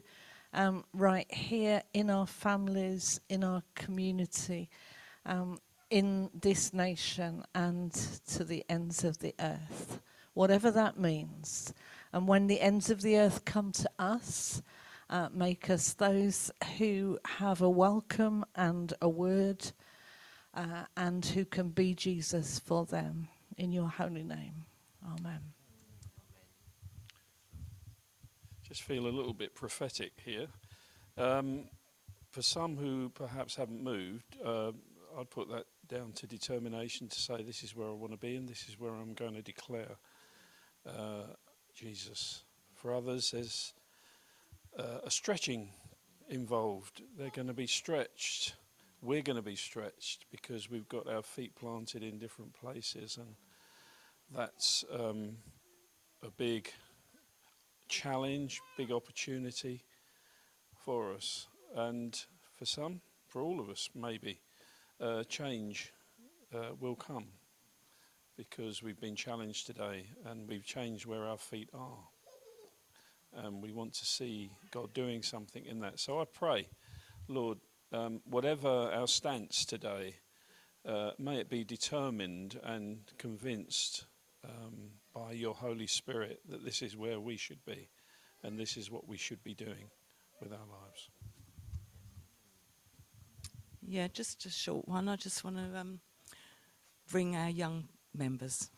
[0.52, 4.68] um, right here in our families, in our community,
[5.26, 5.58] um,
[5.90, 7.92] in this nation, and
[8.28, 10.00] to the ends of the earth,
[10.34, 11.72] whatever that means.
[12.12, 14.62] And when the ends of the earth come to us,
[15.08, 19.72] uh, make us those who have a welcome and a word
[20.54, 23.28] uh, and who can be Jesus for them.
[23.56, 24.64] In your holy name.
[25.04, 25.40] Amen.
[28.70, 30.46] Just feel a little bit prophetic here.
[31.18, 31.64] Um,
[32.30, 34.70] for some who perhaps haven't moved, uh,
[35.18, 38.36] I'd put that down to determination to say, This is where I want to be,
[38.36, 39.96] and this is where I'm going to declare
[40.86, 41.34] uh,
[41.74, 42.44] Jesus.
[42.76, 43.74] For others, there's
[44.78, 45.70] uh, a stretching
[46.28, 47.02] involved.
[47.18, 48.54] They're going to be stretched.
[49.02, 53.34] We're going to be stretched because we've got our feet planted in different places, and
[54.32, 55.38] that's um,
[56.22, 56.70] a big
[57.90, 59.82] challenge, big opportunity
[60.84, 61.48] for us.
[61.74, 62.18] And
[62.56, 64.40] for some, for all of us, maybe,
[65.00, 65.92] uh, change
[66.54, 67.26] uh, will come
[68.36, 71.98] because we've been challenged today and we've changed where our feet are.
[73.34, 76.00] And we want to see God doing something in that.
[76.00, 76.68] So I pray,
[77.28, 77.58] Lord,
[77.92, 80.14] um, whatever our stance today,
[80.86, 84.06] uh, may it be determined and convinced
[84.44, 87.88] um, by your Holy Spirit that this is where we should be
[88.42, 89.90] and this is what we should be doing
[90.40, 91.10] with our lives.
[93.82, 95.08] Yeah, just a short one.
[95.08, 96.00] I just want to um,
[97.10, 98.70] bring our young members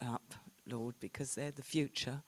[0.00, 0.34] up,
[0.66, 2.22] Lord, because they're the future.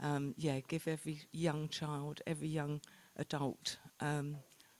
[0.00, 2.80] Um, yeah, give every young child, every young
[3.16, 4.36] adult um,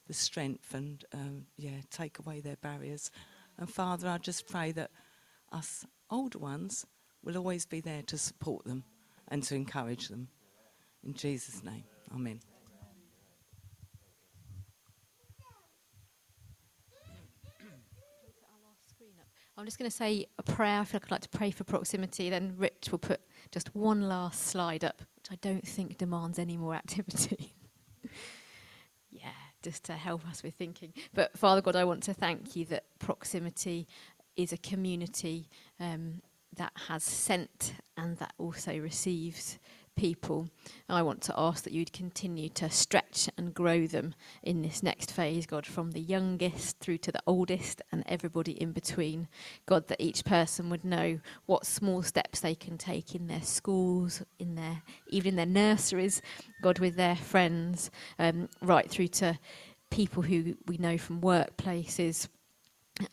[0.07, 3.11] the strength and, um, yeah, take away their barriers.
[3.59, 4.91] And Father, I just pray that
[5.53, 6.87] us older ones
[7.23, 8.85] will always be there to support them
[9.29, 10.29] and to encourage them.
[11.05, 11.85] In Jesus' name,
[12.15, 12.41] Amen.
[19.59, 20.81] I'm just going to say a prayer.
[20.81, 22.29] I feel like I'd like to pray for proximity.
[22.29, 26.59] Then Rich will put just one last slide up, which I don't think demands any
[26.59, 27.55] more activity.
[29.11, 29.31] yeah,
[29.63, 30.93] just to help us with thinking.
[31.15, 33.89] But Father God, I want to thank you that proximity
[34.37, 35.49] is a community
[35.81, 36.23] um,
[36.57, 39.59] that has sent and that also receives
[39.97, 40.49] people.
[40.89, 45.11] I want to ask that you'd continue to stretch and grow them in this next
[45.11, 49.27] phase, God, from the youngest through to the oldest and everybody in between.
[49.65, 54.23] God, that each person would know what small steps they can take in their schools,
[54.39, 56.23] in their even in their nurseries,
[56.63, 59.39] God, with their friends, um, right through to
[59.91, 62.29] people who we know from workplaces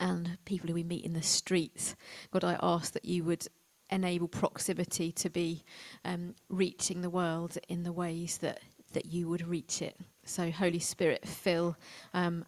[0.00, 1.94] and people who we meet in the streets.
[2.30, 3.46] God, I ask that you would
[3.90, 5.64] enable proximity to be
[6.04, 8.60] um, reaching the world in the ways that,
[8.92, 9.96] that you would reach it.
[10.24, 11.76] So, Holy Spirit, fill
[12.14, 12.44] um,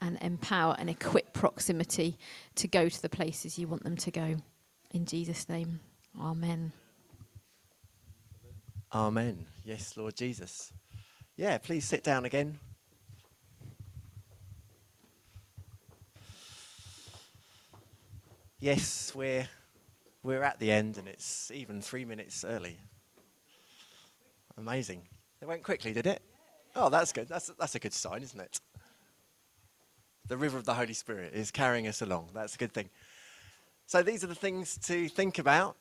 [0.00, 2.18] and empower and equip proximity
[2.56, 4.36] to go to the places you want them to go.
[4.92, 5.80] In Jesus' name,
[6.18, 6.72] Amen.
[8.92, 9.46] Amen.
[9.64, 10.72] Yes, Lord Jesus.
[11.36, 12.58] Yeah, please sit down again.
[18.62, 19.48] Yes, we're
[20.22, 22.76] we're at the end and it's even three minutes early.
[24.58, 25.00] Amazing.
[25.40, 26.20] It went quickly, did it?
[26.76, 27.26] Oh, that's good.
[27.26, 28.60] That's, that's a good sign, isn't it?
[30.28, 32.32] The river of the Holy Spirit is carrying us along.
[32.34, 32.90] That's a good thing.
[33.86, 35.76] So, these are the things to think about.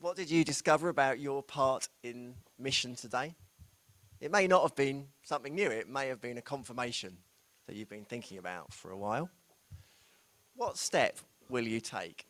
[0.00, 3.36] What did you discover about your part in mission today?
[4.20, 7.16] It may not have been something new, it may have been a confirmation
[7.68, 9.30] that you've been thinking about for a while.
[10.56, 11.18] What step
[11.50, 12.28] will you take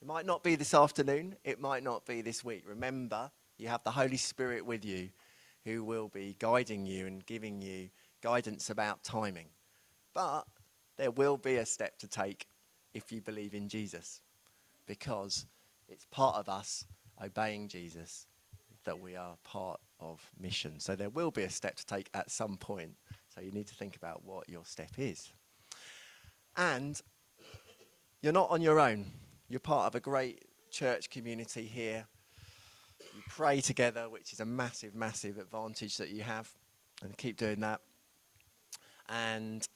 [0.00, 2.64] it might not be this afternoon, it might not be this week.
[2.66, 5.08] Remember, you have the Holy Spirit with you
[5.64, 7.88] who will be guiding you and giving you
[8.22, 9.48] guidance about timing.
[10.14, 10.42] But
[10.96, 12.46] there will be a step to take
[12.94, 14.20] if you believe in Jesus
[14.86, 15.46] because
[15.88, 16.84] it's part of us
[17.22, 18.26] obeying Jesus
[18.84, 20.78] that we are part of mission.
[20.78, 22.92] So there will be a step to take at some point.
[23.34, 25.32] So you need to think about what your step is.
[26.56, 27.00] And
[28.22, 29.06] you're not on your own.
[29.48, 32.06] You're part of a great church community here.
[33.14, 36.50] You pray together, which is a massive, massive advantage that you have,
[37.02, 37.80] and keep doing that.
[39.08, 39.66] And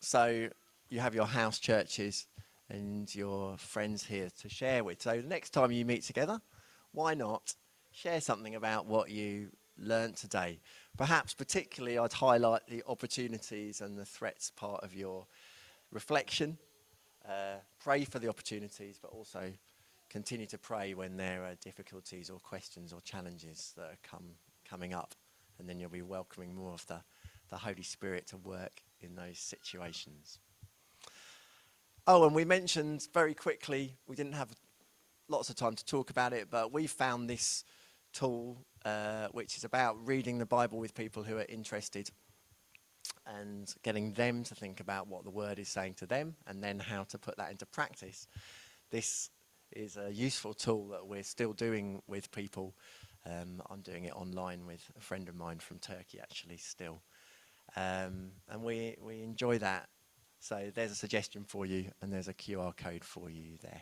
[0.00, 0.48] so
[0.88, 2.26] you have your house churches
[2.68, 5.02] and your friends here to share with.
[5.02, 6.40] So the next time you meet together,
[6.92, 7.54] why not
[7.92, 10.60] share something about what you learnt today.
[10.96, 15.26] Perhaps, particularly, I'd highlight the opportunities and the threats part of your
[15.90, 16.58] reflection.
[17.28, 19.52] Uh, pray for the opportunities, but also
[20.10, 24.30] continue to pray when there are difficulties or questions or challenges that are come,
[24.68, 25.14] coming up.
[25.58, 27.00] And then you'll be welcoming more of the,
[27.50, 30.38] the Holy Spirit to work in those situations.
[32.06, 34.50] Oh, and we mentioned very quickly, we didn't have
[35.28, 37.64] lots of time to talk about it, but we found this
[38.12, 42.10] tool uh, which is about reading the Bible with people who are interested
[43.26, 46.78] and getting them to think about what the word is saying to them and then
[46.78, 48.26] how to put that into practice.
[48.90, 49.30] This
[49.72, 52.74] is a useful tool that we're still doing with people.
[53.26, 57.02] Um, I'm doing it online with a friend of mine from Turkey, actually, still.
[57.76, 59.88] Um, and we, we enjoy that.
[60.38, 63.80] So there's a suggestion for you, and there's a QR code for you there.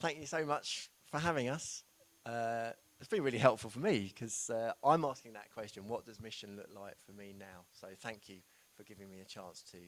[0.00, 1.82] Thank you so much for having us.
[2.24, 6.20] Uh, it's been really helpful for me because uh, I'm asking that question what does
[6.20, 7.64] mission look like for me now?
[7.72, 8.36] So thank you
[8.76, 9.78] for giving me a chance to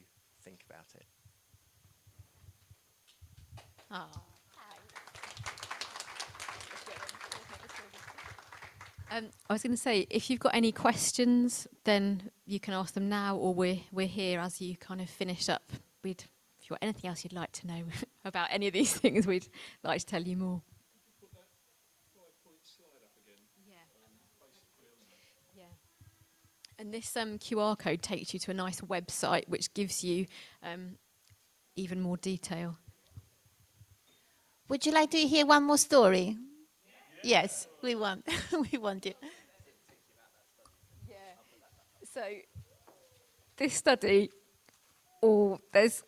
[0.42, 1.06] think about it.
[9.10, 12.92] Um, I was going to say, if you've got any questions, then you can ask
[12.92, 15.72] them now, or we're we're here as you kind of finish up.
[16.04, 16.20] We'd,
[16.60, 17.84] if you've got anything else you'd like to know
[18.26, 19.48] about any of these things, we'd
[19.82, 20.62] like to tell you more.
[26.78, 30.26] And this um, QR code takes you to a nice website which gives you
[30.62, 30.96] um,
[31.74, 32.76] even more detail.
[34.68, 36.36] Would you like to hear one more story?
[37.24, 38.28] Yes, we want.
[38.72, 39.16] we want it.
[42.14, 42.22] So,
[43.56, 44.30] this study,
[45.20, 46.02] or there's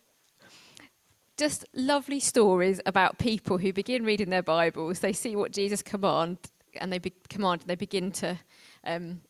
[1.37, 5.01] just lovely stories about people who begin reading their Bibles.
[5.01, 6.39] They see what Jesus command,
[6.81, 8.39] and they be- command, and they begin to
[8.85, 9.21] um,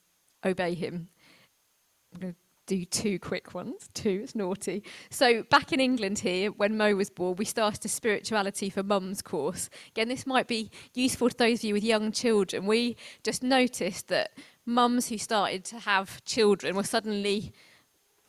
[0.45, 1.09] obey Him.
[2.13, 3.89] I'm going to do two quick ones.
[3.95, 4.85] Two, it's naughty.
[5.11, 9.23] So, back in England here, when Mo was born, we started a spirituality for mums
[9.23, 9.69] course.
[9.89, 12.67] Again, this might be useful to those of you with young children.
[12.67, 14.33] We just noticed that
[14.65, 17.53] mums who started to have children were suddenly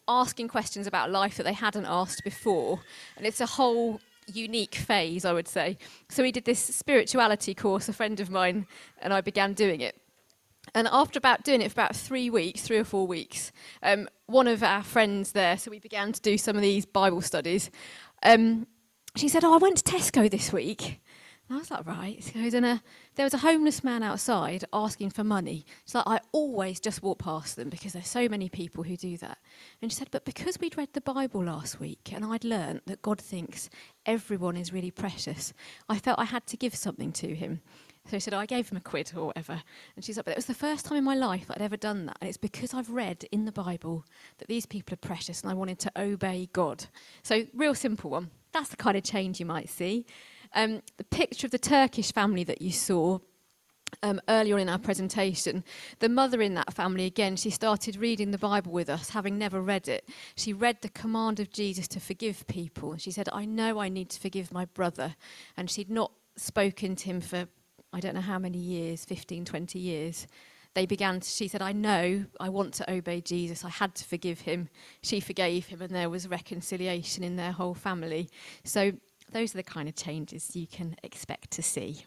[0.08, 2.80] asking questions about life that they hadn't asked before.
[3.18, 5.78] And it's a whole unique phase, I would say.
[6.10, 8.66] So we did this spirituality course, a friend of mine
[9.02, 10.01] and I began doing it.
[10.74, 13.52] And after about doing it for about three weeks, three or four weeks,
[13.84, 17.22] um, one of our friends there, so we began to do some of these Bible
[17.22, 17.70] studies,
[18.24, 18.68] um,
[19.16, 21.02] she said, Oh, I went to Tesco this week.
[21.50, 22.24] And I was like, Right.
[22.24, 22.78] She goes, and uh,
[23.16, 25.66] there was a homeless man outside asking for money.
[25.86, 29.18] She's like, I always just walk past them because there's so many people who do
[29.18, 29.40] that.
[29.82, 33.02] And she said, But because we'd read the Bible last week and I'd learnt that
[33.02, 33.70] God thinks
[34.06, 35.54] everyone is really precious,
[35.90, 37.62] I felt I had to give something to him.
[38.06, 39.62] So he said, I gave him a quid or whatever.
[39.96, 42.08] And she's like, but it was the first time in my life I'd ever done
[42.08, 42.18] that.
[42.20, 44.06] And it's because I've read in the Bible
[44.40, 46.86] that these people are precious and I wanted to obey God.
[47.24, 48.32] So, real simple one.
[48.54, 50.06] That's the kind of change you might see.
[50.54, 53.20] Um, the picture of the Turkish family that you saw
[54.04, 55.64] um, earlier on in our presentation,
[56.00, 59.62] the mother in that family, again, she started reading the Bible with us, having never
[59.62, 60.10] read it.
[60.36, 62.94] She read the command of Jesus to forgive people.
[62.94, 65.16] And she said, I know I need to forgive my brother.
[65.56, 67.48] And she'd not spoken to him for
[67.94, 70.28] I don't know how many years, 15, 20 years,
[70.74, 73.66] they began to, she said, I know I want to obey Jesus.
[73.66, 74.70] I had to forgive him.
[75.02, 78.30] She forgave him, and there was reconciliation in their whole family.
[78.64, 78.94] So,
[79.34, 82.06] those are the kind of changes you can expect to see.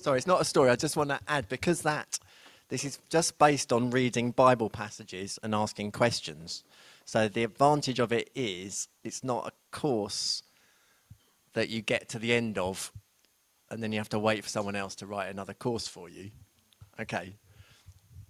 [0.00, 0.70] Sorry, it's not a story.
[0.70, 2.18] I just want to add because that
[2.68, 6.64] this is just based on reading Bible passages and asking questions.
[7.04, 10.42] So the advantage of it is it's not a course
[11.54, 12.92] that you get to the end of
[13.70, 16.30] and then you have to wait for someone else to write another course for you.
[17.00, 17.36] Okay.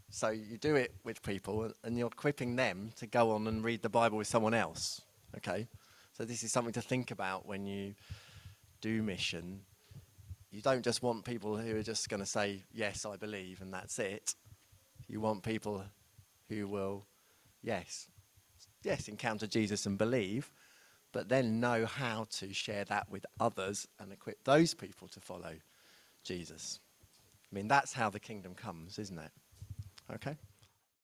[0.08, 3.82] So you do it with people and you're equipping them to go on and read
[3.82, 5.00] the Bible with someone else.
[5.36, 5.66] Okay.
[6.12, 7.94] So this is something to think about when you
[8.80, 9.62] do mission.
[10.50, 13.72] You don't just want people who are just going to say, Yes, I believe, and
[13.72, 14.34] that's it.
[15.08, 15.82] You want people
[16.48, 17.06] who will,
[17.62, 18.08] yes,
[18.84, 20.52] yes, encounter Jesus and believe,
[21.12, 25.54] but then know how to share that with others and equip those people to follow
[26.24, 26.80] Jesus.
[27.50, 29.30] I mean, that's how the kingdom comes, isn't it?
[30.14, 30.36] Okay?